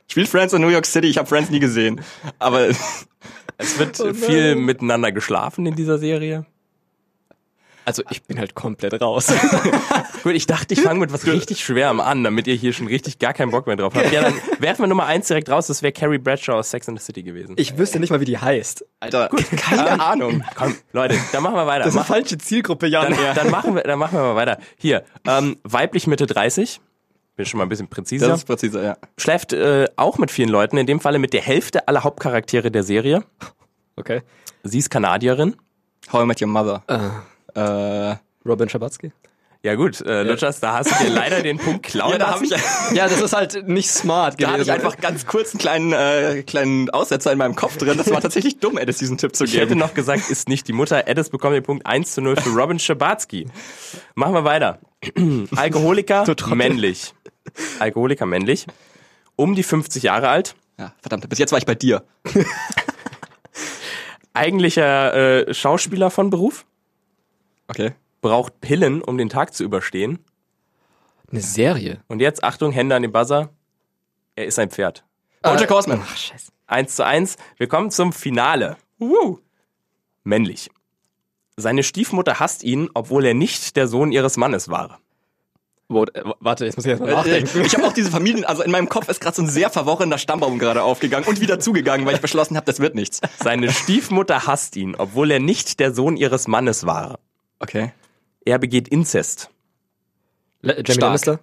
Spielt 0.07 0.27
Friends 0.27 0.53
in 0.53 0.61
New 0.61 0.69
York 0.69 0.85
City. 0.87 1.07
Ich 1.07 1.17
habe 1.17 1.27
Friends 1.27 1.49
nie 1.51 1.59
gesehen. 1.59 2.01
Aber 2.39 2.67
es 3.57 3.77
wird 3.77 3.97
viel 4.15 4.55
miteinander 4.55 5.11
geschlafen 5.11 5.65
in 5.67 5.75
dieser 5.75 5.99
Serie. 5.99 6.45
Also 7.89 8.03
ich 8.11 8.21
bin 8.21 8.37
halt 8.37 8.53
komplett 8.53 9.01
raus. 9.01 9.33
Gut, 10.23 10.33
ich 10.33 10.45
dachte, 10.45 10.75
ich 10.75 10.81
fange 10.81 10.99
mit 10.99 11.11
was 11.11 11.25
richtig 11.25 11.63
Schwerem 11.63 11.99
an, 11.99 12.23
damit 12.23 12.45
ihr 12.45 12.53
hier 12.53 12.71
schon 12.71 12.85
richtig 12.85 13.17
gar 13.17 13.33
keinen 13.33 13.49
Bock 13.49 13.65
mehr 13.65 13.77
drauf 13.77 13.95
habt. 13.95 14.11
Ja, 14.11 14.21
dann 14.21 14.35
werfen 14.59 14.83
wir 14.83 14.87
Nummer 14.87 15.07
eins 15.07 15.25
direkt 15.27 15.49
raus. 15.49 15.65
Das 15.65 15.81
wäre 15.81 15.91
Carrie 15.91 16.19
Bradshaw 16.19 16.53
aus 16.59 16.69
Sex 16.69 16.87
and 16.87 16.99
the 16.99 17.03
City 17.03 17.23
gewesen. 17.23 17.55
Ich 17.57 17.79
wüsste 17.79 17.99
nicht 17.99 18.11
mal, 18.11 18.19
wie 18.21 18.25
die 18.25 18.37
heißt. 18.37 18.85
Alter, 18.99 19.29
keine 19.57 19.99
Ahnung. 19.99 20.43
Komm, 20.55 20.75
Leute, 20.91 21.15
dann 21.31 21.41
machen 21.41 21.55
wir 21.55 21.65
weiter. 21.65 21.85
Das 21.85 21.87
ist 21.89 21.95
eine 21.95 22.01
Mach- 22.01 22.07
falsche 22.07 22.37
Zielgruppe, 22.37 22.85
Jan. 22.85 23.11
dann, 23.11 23.35
dann, 23.35 23.49
machen 23.49 23.73
wir, 23.73 23.81
dann 23.81 23.97
machen 23.97 24.13
wir 24.19 24.21
mal 24.21 24.35
weiter. 24.35 24.59
Hier, 24.77 25.03
ähm, 25.27 25.57
weiblich 25.63 26.05
Mitte 26.05 26.27
30. 26.27 26.79
Bin 27.37 27.45
schon 27.47 27.57
mal 27.57 27.63
ein 27.65 27.69
bisschen 27.69 27.87
präziser. 27.87 28.27
Das 28.27 28.39
ist 28.41 28.45
präziser, 28.45 28.83
ja. 28.83 28.97
Schläft 29.17 29.53
äh, 29.53 29.87
auch 29.95 30.19
mit 30.19 30.29
vielen 30.29 30.49
Leuten, 30.49 30.77
in 30.77 30.85
dem 30.85 30.99
Falle 30.99 31.17
mit 31.17 31.33
der 31.33 31.41
Hälfte 31.41 31.87
aller 31.87 32.03
Hauptcharaktere 32.03 32.69
der 32.69 32.83
Serie. 32.83 33.23
Okay. 33.95 34.21
Sie 34.61 34.77
ist 34.77 34.89
Kanadierin. 34.91 35.55
How 36.11 36.23
I 36.23 36.25
Met 36.25 36.41
Your 36.41 36.47
Mother. 36.49 36.83
Äh, 36.87 36.97
Äh, 37.55 38.15
Robin 38.45 38.69
Schabatzky? 38.69 39.11
Ja 39.61 39.75
gut, 39.75 39.99
äh, 40.05 40.23
Lutschers, 40.23 40.61
da 40.61 40.75
hast 40.77 40.89
du 40.89 41.03
dir 41.03 41.09
leider 41.09 41.41
den 41.41 41.57
Punkt 41.57 41.83
klauen 41.85 42.13
ja, 42.13 42.17
da 42.17 42.39
ich, 42.41 42.49
Ja, 42.95 43.09
das 43.09 43.19
ist 43.19 43.33
halt 43.33 43.67
nicht 43.67 43.89
smart 43.91 44.41
da 44.41 44.51
hatte 44.51 44.61
ich 44.61 44.67
gewesen. 44.67 44.85
einfach 44.85 44.97
ganz 45.01 45.25
kurz 45.25 45.51
einen 45.51 45.59
kleinen, 45.59 45.91
äh, 45.91 46.43
kleinen 46.43 46.89
Aussetzer 46.91 47.33
in 47.33 47.37
meinem 47.37 47.55
Kopf 47.57 47.75
drin. 47.75 47.97
Das 47.97 48.09
war 48.09 48.21
tatsächlich 48.21 48.59
dumm, 48.59 48.77
Edis 48.77 48.99
diesen 48.99 49.17
Tipp 49.17 49.35
zu 49.35 49.43
Ich 49.43 49.55
hätte 49.55 49.67
geben. 49.67 49.81
noch 49.81 49.93
gesagt, 49.93 50.29
ist 50.29 50.47
nicht 50.47 50.65
die 50.69 50.71
Mutter. 50.73 51.09
Edis 51.09 51.29
bekommt 51.29 51.55
den 51.55 51.63
Punkt 51.63 51.85
1 51.85 52.13
zu 52.13 52.21
0 52.21 52.37
für 52.37 52.51
Robin 52.51 52.79
Schabatsky. 52.79 53.47
Machen 54.15 54.33
wir 54.33 54.45
weiter. 54.45 54.79
Alkoholiker, 55.55 56.23
männlich. 56.55 57.13
Alkoholiker, 57.79 58.25
männlich. 58.25 58.65
Um 59.35 59.55
die 59.55 59.63
50 59.63 60.03
Jahre 60.03 60.29
alt. 60.29 60.55
Ja, 60.77 60.93
verdammt, 61.01 61.27
bis 61.27 61.37
jetzt 61.37 61.51
war 61.51 61.59
ich 61.59 61.65
bei 61.65 61.75
dir. 61.75 62.03
Eigentlicher 64.33 65.47
äh, 65.49 65.53
Schauspieler 65.53 66.11
von 66.11 66.29
Beruf. 66.29 66.65
Okay. 67.69 67.93
Braucht 68.21 68.59
Pillen, 68.59 69.01
um 69.01 69.17
den 69.17 69.29
Tag 69.29 69.53
zu 69.53 69.63
überstehen. 69.63 70.19
Eine 71.31 71.41
Serie. 71.41 72.01
Und 72.07 72.19
jetzt, 72.19 72.43
Achtung, 72.43 72.71
Hände 72.71 72.95
an 72.95 73.03
den 73.03 73.11
Buzzer. 73.11 73.49
Er 74.35 74.45
ist 74.45 74.59
ein 74.59 74.69
Pferd. 74.71 75.05
Bojack 75.41 75.69
Horseman. 75.69 76.01
Ach, 76.03 76.17
scheiße. 76.17 76.51
1 76.67 76.95
zu 76.95 77.05
1. 77.05 77.35
Wir 77.57 77.67
kommen 77.67 77.91
zum 77.91 78.11
Finale. 78.11 78.77
Woo. 78.97 79.39
Männlich. 80.23 80.69
Seine 81.55 81.83
Stiefmutter 81.83 82.39
hasst 82.39 82.63
ihn, 82.63 82.89
obwohl 82.93 83.25
er 83.25 83.33
nicht 83.33 83.75
der 83.75 83.87
Sohn 83.87 84.11
ihres 84.11 84.37
Mannes 84.37 84.69
war. 84.69 84.99
Äh, 85.91 86.23
warte, 86.39 86.65
jetzt 86.65 86.77
muss 86.77 86.85
ich 86.85 86.91
erst 86.91 87.01
mal 87.01 87.09
Äh, 87.09 87.13
nachdenken. 87.15 87.61
Ich 87.65 87.75
habe 87.75 87.85
auch 87.87 87.93
diese 87.93 88.11
Familien, 88.11 88.45
also 88.45 88.61
in 88.63 88.71
meinem 88.71 88.89
Kopf 88.89 89.09
ist 89.09 89.19
gerade 89.21 89.35
so 89.35 89.41
ein 89.41 89.49
sehr 89.49 89.69
verworrener 89.69 90.17
Stammbaum 90.17 90.59
gerade 90.59 90.83
aufgegangen 90.83 91.27
und 91.27 91.41
wieder 91.41 91.59
zugegangen, 91.59 92.05
weil 92.05 92.15
ich 92.15 92.21
beschlossen 92.21 92.55
habe, 92.57 92.65
das 92.65 92.79
wird 92.79 92.95
nichts. 92.95 93.21
Seine 93.39 93.71
Stiefmutter 93.71 94.45
hasst 94.45 94.75
ihn, 94.75 94.95
obwohl 94.95 95.31
er 95.31 95.39
nicht 95.39 95.79
der 95.79 95.93
Sohn 95.93 96.15
ihres 96.15 96.47
Mannes 96.47 96.85
war. 96.85 97.19
Okay. 97.59 97.91
Er 98.45 98.57
begeht 98.59 98.87
Inzest. 98.87 99.49
Le 100.61 100.73
Jamie 100.73 100.85
Stark. 100.85 101.01
Lannister? 101.01 101.39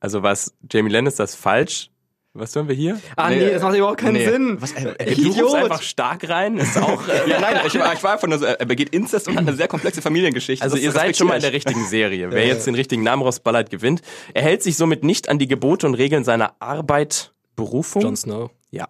Also 0.00 0.22
was 0.22 0.52
Jamie 0.70 0.90
Lannister 0.90 1.24
ist 1.24 1.36
falsch. 1.36 1.88
Was 2.34 2.54
hören 2.56 2.66
wir 2.66 2.74
hier? 2.74 2.98
Ah, 3.14 3.28
nee, 3.28 3.50
das 3.50 3.62
macht 3.62 3.76
überhaupt 3.76 4.00
keinen 4.00 4.14
Nee. 4.14 4.24
Sinn. 4.26 4.56
Was, 4.58 4.72
äh, 4.72 4.94
äh, 4.98 5.14
Du 5.14 5.32
rufst 5.42 5.54
einfach 5.54 5.82
stark 5.82 6.26
rein. 6.30 6.56
Ist 6.56 6.78
auch. 6.78 7.06
Äh, 7.06 7.28
Ja, 7.30 7.38
nein, 7.40 7.60
ich 7.66 7.78
war, 7.78 7.92
ich 7.92 8.02
war 8.02 8.12
einfach 8.14 8.26
nur 8.26 8.38
so, 8.38 8.46
er 8.46 8.64
begeht 8.64 8.88
Inzest 8.88 9.28
und 9.28 9.36
hat 9.36 9.46
eine 9.46 9.54
sehr 9.54 9.68
komplexe 9.68 10.00
Familiengeschichte. 10.00 10.64
Also 10.64 10.76
Das 10.76 10.82
ihr 10.82 10.92
seid 10.92 11.14
schon 11.14 11.26
mal 11.26 11.34
in 11.34 11.42
der 11.42 11.52
richtigen 11.52 11.86
Serie. 11.86 12.30
Wer 12.30 12.46
jetzt 12.46 12.66
den 12.66 12.74
richtigen 12.74 13.02
Namen 13.02 13.20
rausballert, 13.22 13.68
gewinnt. 13.68 14.00
Er 14.32 14.42
hält 14.42 14.62
sich 14.62 14.78
somit 14.78 15.04
nicht 15.04 15.28
an 15.28 15.38
die 15.38 15.46
Gebote 15.46 15.86
und 15.86 15.94
Regeln 15.94 16.24
seiner 16.24 16.54
Arbeit, 16.58 17.32
Berufung. 17.54 18.00
Jon 18.00 18.16
Snow. 18.16 18.50
Ja. 18.70 18.88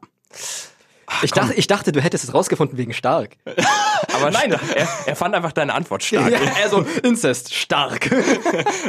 Ich 1.23 1.33
dachte, 1.33 1.55
ich 1.55 1.67
dachte, 1.67 1.91
du 1.91 2.01
hättest 2.01 2.23
es 2.25 2.33
rausgefunden 2.33 2.79
wegen 2.79 2.93
stark. 2.95 3.37
Aber 4.23 4.31
nein, 4.31 4.53
er, 4.75 4.89
er 5.07 5.17
fand 5.17 5.35
einfach 5.35 5.53
deine 5.53 5.75
Antwort 5.75 6.03
stark. 6.03 6.31
Ja, 6.31 6.39
also 6.63 6.85
Inzest, 7.03 7.55
stark. 7.55 8.11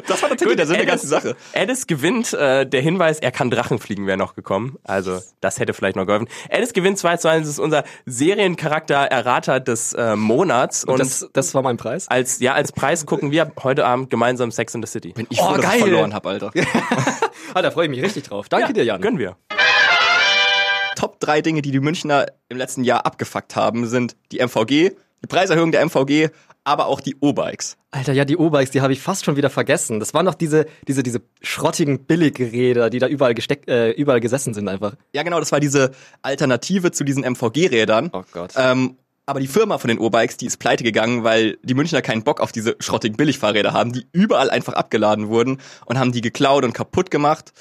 Das 0.07 0.21
war 0.21 0.29
tatsächlich 0.29 0.57
der 0.57 0.67
Sinn 0.67 0.77
der 0.77 0.85
ganzen 0.85 1.07
Sache. 1.07 1.35
Addis 1.53 1.87
gewinnt, 1.87 2.33
äh, 2.33 2.65
der 2.65 2.81
Hinweis, 2.81 3.19
er 3.19 3.31
kann 3.31 3.49
Drachen 3.49 3.79
fliegen, 3.79 4.05
wäre 4.07 4.17
noch 4.17 4.35
gekommen. 4.35 4.77
Also, 4.83 5.21
das 5.41 5.59
hätte 5.59 5.73
vielleicht 5.73 5.95
noch 5.95 6.05
geholfen. 6.05 6.27
Addis 6.51 6.73
gewinnt 6.73 6.97
2 6.97 7.17
zu 7.17 7.29
1, 7.29 7.45
das 7.47 7.53
ist 7.55 7.59
unser 7.59 7.83
Seriencharakter-Errater 8.05 9.59
des 9.59 9.93
äh, 9.93 10.15
Monats. 10.15 10.83
Und 10.83 10.99
das, 10.99 11.27
das 11.33 11.53
war 11.53 11.61
mein 11.61 11.77
Preis. 11.77 12.07
als, 12.09 12.39
ja, 12.39 12.53
als 12.53 12.71
Preis 12.71 13.05
gucken 13.05 13.31
wir 13.31 13.51
heute 13.63 13.85
Abend 13.85 14.09
gemeinsam 14.09 14.51
Sex 14.51 14.73
in 14.75 14.81
the 14.83 14.87
City. 14.87 15.13
Ich 15.29 15.39
Oh, 15.41 15.53
geil. 15.53 15.71
ich 15.75 15.81
verloren 15.83 16.13
habe, 16.13 16.29
Alter. 16.29 16.51
Ah, 17.55 17.61
da 17.61 17.69
freue 17.69 17.85
ich 17.85 17.91
mich 17.91 18.01
richtig 18.01 18.23
drauf. 18.23 18.49
Danke 18.49 18.73
dir, 18.73 18.83
Jan. 18.83 18.99
Gönnen 19.01 19.19
wir. 19.19 19.35
Top 20.95 21.19
drei 21.19 21.41
Dinge, 21.41 21.61
die 21.61 21.71
die 21.71 21.79
Münchner 21.79 22.25
im 22.49 22.57
letzten 22.57 22.83
Jahr 22.83 23.05
abgefuckt 23.05 23.55
haben, 23.55 23.85
sind 23.87 24.15
die 24.31 24.39
MVG, 24.39 24.93
die 25.23 25.27
Preiserhöhung 25.27 25.71
der 25.71 25.81
MVG, 25.85 26.29
aber 26.63 26.87
auch 26.87 27.01
die 27.01 27.15
O-Bikes. 27.19 27.77
Alter, 27.91 28.13
ja, 28.13 28.25
die 28.25 28.37
O-Bikes, 28.37 28.71
die 28.71 28.81
habe 28.81 28.93
ich 28.93 29.01
fast 29.01 29.25
schon 29.25 29.35
wieder 29.35 29.49
vergessen. 29.49 29.99
Das 29.99 30.13
waren 30.13 30.25
doch 30.25 30.35
diese, 30.35 30.65
diese, 30.87 31.03
diese 31.03 31.21
schrottigen 31.41 32.05
Billigräder, 32.05 32.89
die 32.89 32.99
da 32.99 33.07
überall 33.07 33.33
gesteckt, 33.33 33.67
äh, 33.69 33.91
überall 33.91 34.19
gesessen 34.19 34.53
sind 34.53 34.67
einfach. 34.67 34.95
Ja, 35.13 35.23
genau, 35.23 35.39
das 35.39 35.51
war 35.51 35.59
diese 35.59 35.91
Alternative 36.21 36.91
zu 36.91 37.03
diesen 37.03 37.23
MVG-Rädern. 37.23 38.11
Oh 38.13 38.23
Gott. 38.31 38.53
Ähm, 38.55 38.97
aber 39.25 39.39
die 39.39 39.47
Firma 39.47 39.77
von 39.77 39.87
den 39.87 39.99
O-Bikes, 39.99 40.35
die 40.37 40.45
ist 40.45 40.57
pleite 40.57 40.83
gegangen, 40.83 41.23
weil 41.23 41.57
die 41.63 41.73
Münchner 41.73 42.01
keinen 42.01 42.23
Bock 42.23 42.41
auf 42.41 42.51
diese 42.51 42.75
schrottigen 42.79 43.15
Billigfahrräder 43.15 43.71
haben, 43.71 43.93
die 43.93 44.05
überall 44.11 44.49
einfach 44.49 44.73
abgeladen 44.73 45.29
wurden 45.29 45.59
und 45.85 45.97
haben 45.97 46.11
die 46.11 46.19
geklaut 46.19 46.65
und 46.65 46.73
kaputt 46.73 47.09
gemacht. 47.09 47.53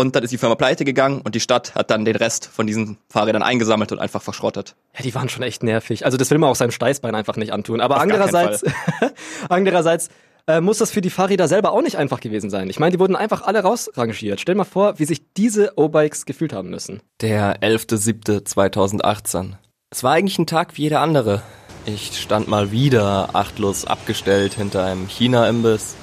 Und 0.00 0.16
dann 0.16 0.22
ist 0.22 0.30
die 0.30 0.38
Firma 0.38 0.54
pleite 0.54 0.86
gegangen 0.86 1.20
und 1.20 1.34
die 1.34 1.40
Stadt 1.40 1.74
hat 1.74 1.90
dann 1.90 2.06
den 2.06 2.16
Rest 2.16 2.46
von 2.46 2.66
diesen 2.66 2.96
Fahrrädern 3.10 3.42
eingesammelt 3.42 3.92
und 3.92 3.98
einfach 3.98 4.22
verschrottet. 4.22 4.74
Ja, 4.96 5.02
die 5.02 5.14
waren 5.14 5.28
schon 5.28 5.42
echt 5.42 5.62
nervig. 5.62 6.06
Also 6.06 6.16
das 6.16 6.30
will 6.30 6.38
man 6.38 6.48
auch 6.48 6.56
seinem 6.56 6.70
Steißbein 6.70 7.14
einfach 7.14 7.36
nicht 7.36 7.52
antun. 7.52 7.82
Aber 7.82 7.96
Auf 7.96 8.00
andererseits, 8.00 8.64
andererseits 9.50 10.08
äh, 10.46 10.62
muss 10.62 10.78
das 10.78 10.90
für 10.90 11.02
die 11.02 11.10
Fahrräder 11.10 11.48
selber 11.48 11.72
auch 11.72 11.82
nicht 11.82 11.96
einfach 11.96 12.20
gewesen 12.20 12.48
sein. 12.48 12.70
Ich 12.70 12.78
meine, 12.78 12.92
die 12.92 12.98
wurden 12.98 13.14
einfach 13.14 13.42
alle 13.42 13.60
rausrangiert. 13.60 14.40
Stell 14.40 14.54
mal 14.54 14.64
vor, 14.64 14.98
wie 14.98 15.04
sich 15.04 15.20
diese 15.34 15.76
O-Bikes 15.76 16.24
gefühlt 16.24 16.54
haben 16.54 16.70
müssen. 16.70 17.02
Der 17.20 17.60
11.07.2018. 17.60 19.52
Es 19.90 20.02
war 20.02 20.12
eigentlich 20.12 20.38
ein 20.38 20.46
Tag 20.46 20.78
wie 20.78 20.82
jeder 20.82 21.00
andere. 21.00 21.42
Ich 21.84 22.18
stand 22.18 22.48
mal 22.48 22.72
wieder 22.72 23.34
achtlos 23.34 23.84
abgestellt 23.84 24.54
hinter 24.54 24.82
einem 24.82 25.08
China-Imbiss 25.08 25.94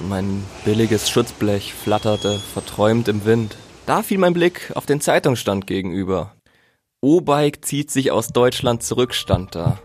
und 0.00 0.08
mein 0.08 0.44
billiges 0.64 1.10
Schutzblech 1.10 1.74
flatterte 1.74 2.38
verträumt 2.38 3.08
im 3.08 3.24
Wind. 3.24 3.56
Da 3.86 4.02
fiel 4.02 4.18
mein 4.18 4.34
Blick 4.34 4.72
auf 4.74 4.86
den 4.86 5.00
Zeitungsstand 5.00 5.66
gegenüber. 5.66 6.34
O-Bike 7.00 7.64
zieht 7.64 7.90
sich 7.90 8.10
aus 8.10 8.28
Deutschland 8.28 8.82
zurück, 8.82 9.14
stand 9.14 9.54
da. 9.54 9.78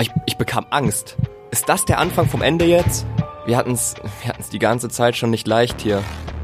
Ich, 0.00 0.10
ich 0.26 0.36
bekam 0.36 0.66
Angst. 0.70 1.16
Ist 1.50 1.68
das 1.68 1.84
der 1.84 1.98
Anfang 1.98 2.28
vom 2.28 2.42
Ende 2.42 2.64
jetzt? 2.64 3.06
Wir 3.46 3.56
hatten's, 3.56 3.94
wir 4.20 4.28
hatten's 4.28 4.50
die 4.50 4.58
ganze 4.58 4.88
Zeit 4.88 5.16
schon 5.16 5.30
nicht 5.30 5.46
leicht 5.46 5.80
hier. 5.80 6.02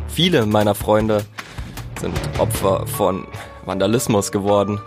Viele 0.09 0.47
meiner 0.47 0.75
Freunde 0.75 1.25
sind 2.01 2.19
Opfer 2.39 2.87
von 2.87 3.27
Vandalismus 3.65 4.33
geworden. 4.33 4.81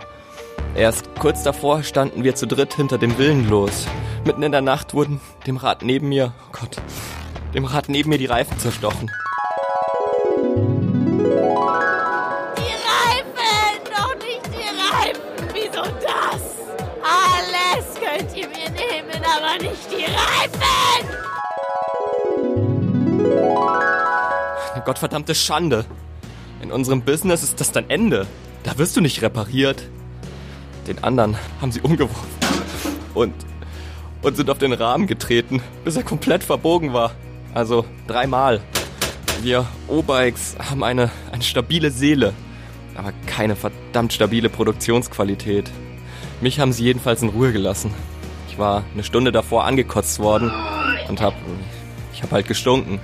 Erst 0.76 1.10
kurz 1.20 1.44
davor 1.44 1.84
standen 1.84 2.24
wir 2.24 2.36
zu 2.36 2.48
dritt 2.48 2.74
hinter 2.74 2.98
dem 2.98 3.12
Villen 3.12 3.50
los. 3.50 3.88
Mitten 4.26 4.44
in 4.44 4.52
der 4.52 4.62
Nacht 4.62 4.94
wurden 4.94 5.20
dem 5.48 5.58
Rad 5.58 5.84
neben 5.84 6.10
mir, 6.10 6.34
oh 6.48 6.58
Gott, 6.60 6.78
dem 7.54 7.66
Rad 7.66 7.90
neben 7.90 8.10
mir 8.10 8.18
die 8.18 8.26
Reifen 8.26 8.58
zerstochen. 8.60 9.12
Die 12.58 12.74
Reifen! 12.88 13.82
Doch 13.86 14.16
nicht 14.16 14.48
die 14.48 14.70
Reifen! 14.80 15.22
Wieso 15.54 15.82
das? 15.82 16.42
Alles 17.04 17.86
könnt 17.96 18.36
ihr 18.36 18.48
mir 18.48 18.70
nehmen, 18.70 19.24
aber 19.24 19.62
nicht 19.62 19.92
die 19.92 20.06
Reifen! 20.06 20.62
Eine 24.74 24.84
gottverdammte 24.84 25.36
Schande. 25.36 25.86
In 26.62 26.72
unserem 26.72 27.02
Business 27.02 27.44
ist 27.44 27.60
das 27.60 27.72
dein 27.72 27.90
Ende. 27.90 28.28
Da 28.64 28.78
wirst 28.78 28.96
du 28.96 29.02
nicht 29.02 29.22
repariert. 29.22 29.84
Den 30.88 31.04
anderen 31.04 31.36
haben 31.60 31.72
sie 31.72 31.82
umgeworfen 31.82 32.30
und, 33.14 33.34
und 34.22 34.36
sind 34.36 34.50
auf 34.50 34.58
den 34.58 34.74
Rahmen 34.74 35.06
getreten, 35.08 35.62
bis 35.84 35.96
er 35.96 36.04
komplett 36.04 36.44
verbogen 36.44 36.94
war. 36.94 37.12
Also 37.54 37.86
dreimal. 38.08 38.62
Wir 39.42 39.66
O-Bikes 39.88 40.56
haben 40.70 40.84
eine, 40.84 41.10
eine 41.32 41.44
stabile 41.44 41.92
Seele, 41.92 42.34
aber 42.96 43.12
keine 43.26 43.56
verdammt 43.56 44.14
stabile 44.14 44.50
Produktionsqualität. 44.50 45.70
Mich 46.42 46.60
haben 46.60 46.74
sie 46.74 46.84
jedenfalls 46.84 47.22
in 47.22 47.30
Ruhe 47.30 47.52
gelassen. 47.52 47.94
Ich 48.48 48.58
war 48.58 48.84
eine 48.94 49.04
Stunde 49.04 49.32
davor 49.32 49.66
angekotzt 49.66 50.20
worden 50.20 50.52
und 51.10 51.22
hab, 51.22 51.34
ich 52.14 52.22
hab 52.24 52.32
halt 52.32 52.48
gestunken. 52.48 53.00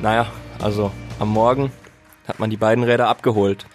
Naja, 0.00 0.26
also 0.60 0.90
am 1.18 1.28
Morgen 1.28 1.72
hat 2.26 2.40
man 2.40 2.50
die 2.50 2.56
beiden 2.56 2.84
Räder 2.84 3.08
abgeholt. 3.08 3.66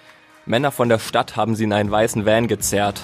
Männer 0.45 0.71
von 0.71 0.89
der 0.89 0.99
Stadt 0.99 1.37
haben 1.37 1.55
sie 1.55 1.63
in 1.63 1.73
einen 1.73 1.89
weißen 1.89 2.25
Van 2.25 2.47
gezerrt. 2.47 3.01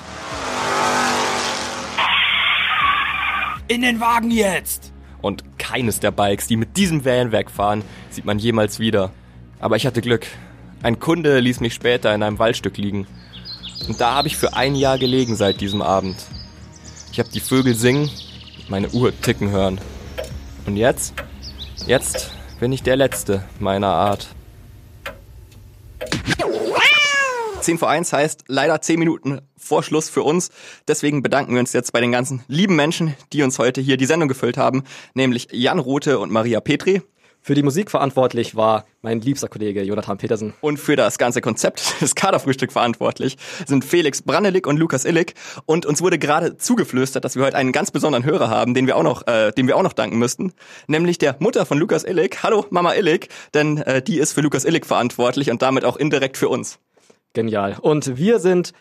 In 3.67 3.81
den 3.81 3.99
Wagen 3.99 4.31
jetzt! 4.31 4.91
Und 5.21 5.43
keines 5.57 5.99
der 5.99 6.11
Bikes, 6.11 6.47
die 6.47 6.55
mit 6.55 6.77
diesem 6.77 7.03
Van 7.05 7.31
wegfahren, 7.31 7.83
sieht 8.09 8.25
man 8.25 8.39
jemals 8.39 8.79
wieder. 8.79 9.11
Aber 9.59 9.75
ich 9.75 9.85
hatte 9.85 10.01
Glück. 10.01 10.25
Ein 10.81 10.99
Kunde 10.99 11.39
ließ 11.39 11.59
mich 11.59 11.73
später 11.73 12.13
in 12.15 12.23
einem 12.23 12.39
Waldstück 12.39 12.77
liegen. 12.77 13.05
Und 13.87 13.99
da 13.99 14.13
habe 14.13 14.27
ich 14.27 14.37
für 14.37 14.55
ein 14.55 14.75
Jahr 14.75 14.97
gelegen 14.97 15.35
seit 15.35 15.59
diesem 15.61 15.81
Abend. 15.81 16.15
Ich 17.11 17.19
habe 17.19 17.29
die 17.29 17.39
Vögel 17.39 17.75
singen, 17.75 18.09
meine 18.69 18.89
Uhr 18.89 19.11
ticken 19.19 19.49
hören. 19.49 19.79
Und 20.65 20.77
jetzt? 20.77 21.13
Jetzt 21.85 22.31
bin 22.59 22.71
ich 22.71 22.83
der 22.83 22.95
Letzte 22.95 23.43
meiner 23.59 23.87
Art. 23.87 24.27
10 27.61 27.77
vor 27.77 27.89
1 27.89 28.13
heißt 28.13 28.45
leider 28.47 28.81
10 28.81 28.99
Minuten 28.99 29.41
vor 29.57 29.83
Schluss 29.83 30.09
für 30.09 30.23
uns. 30.23 30.49
Deswegen 30.87 31.21
bedanken 31.21 31.53
wir 31.53 31.59
uns 31.59 31.73
jetzt 31.73 31.91
bei 31.91 31.99
den 31.99 32.11
ganzen 32.11 32.43
lieben 32.47 32.75
Menschen, 32.75 33.15
die 33.33 33.43
uns 33.43 33.59
heute 33.59 33.81
hier 33.81 33.97
die 33.97 34.05
Sendung 34.05 34.29
gefüllt 34.29 34.57
haben, 34.57 34.83
nämlich 35.13 35.49
Jan 35.51 35.79
Rothe 35.79 36.19
und 36.19 36.31
Maria 36.31 36.61
Petri. 36.61 37.01
Für 37.41 37.55
die 37.55 37.63
Musik 37.63 37.89
verantwortlich 37.89 38.55
war 38.55 38.85
mein 39.01 39.21
liebster 39.21 39.47
Kollege 39.47 39.81
Jonathan 39.81 40.17
Petersen. 40.17 40.53
Und 40.59 40.77
für 40.77 40.95
das 40.95 41.17
ganze 41.17 41.41
Konzept, 41.41 41.95
das 42.01 42.13
Kaderfrühstück 42.13 42.71
verantwortlich, 42.71 43.37
sind 43.65 43.85
Felix 43.85 44.21
Brannelik 44.21 44.67
und 44.67 44.77
Lukas 44.77 45.05
Illig. 45.05 45.33
Und 45.65 45.85
uns 45.85 46.01
wurde 46.01 46.19
gerade 46.19 46.57
zugeflüstert, 46.57 47.23
dass 47.23 47.35
wir 47.35 47.43
heute 47.43 47.57
einen 47.57 47.71
ganz 47.71 47.91
besonderen 47.91 48.25
Hörer 48.25 48.49
haben, 48.49 48.73
den 48.73 48.87
wir 48.87 48.97
auch 48.97 49.03
noch, 49.03 49.25
äh, 49.27 49.51
dem 49.51 49.67
wir 49.67 49.77
auch 49.77 49.83
noch 49.83 49.93
danken 49.93 50.19
müssten. 50.19 50.53
Nämlich 50.87 51.17
der 51.17 51.37
Mutter 51.39 51.65
von 51.65 51.77
Lukas 51.77 52.03
Illig. 52.03 52.43
Hallo, 52.43 52.65
Mama 52.69 52.93
Illig, 52.93 53.29
denn 53.53 53.77
äh, 53.77 54.01
die 54.01 54.19
ist 54.19 54.33
für 54.33 54.41
Lukas 54.41 54.65
Illig 54.65 54.85
verantwortlich 54.85 55.49
und 55.49 55.61
damit 55.61 55.85
auch 55.85 55.95
indirekt 55.95 56.37
für 56.37 56.49
uns. 56.49 56.79
Genial. 57.33 57.77
Und 57.81 58.17
wir 58.17 58.39
sind 58.39 58.73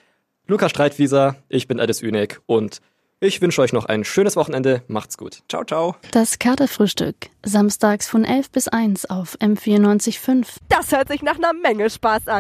Lukas 0.47 0.71
Streitwieser, 0.71 1.37
ich 1.49 1.69
bin 1.69 1.79
Alice 1.79 2.01
Ünig 2.03 2.41
und 2.47 2.81
ich 3.21 3.43
wünsche 3.43 3.61
euch 3.61 3.73
noch 3.73 3.87
ein 3.87 4.05
schönes 4.05 4.37
Wochenende. 4.37 4.85
Macht's 4.87 5.19
gut. 5.19 5.43
Ciao, 5.49 5.65
ciao. 5.65 5.97
Das 6.13 6.39
Katerfrühstück. 6.39 7.17
Samstags 7.45 8.09
von 8.09 8.25
11 8.25 8.51
bis 8.53 8.69
1 8.69 9.11
auf 9.11 9.37
M94.5. 9.41 10.47
Das 10.69 10.93
hört 10.93 11.09
sich 11.09 11.23
nach 11.23 11.37
einer 11.37 11.53
Menge 11.53 11.91
Spaß 11.91 12.29
an. 12.29 12.37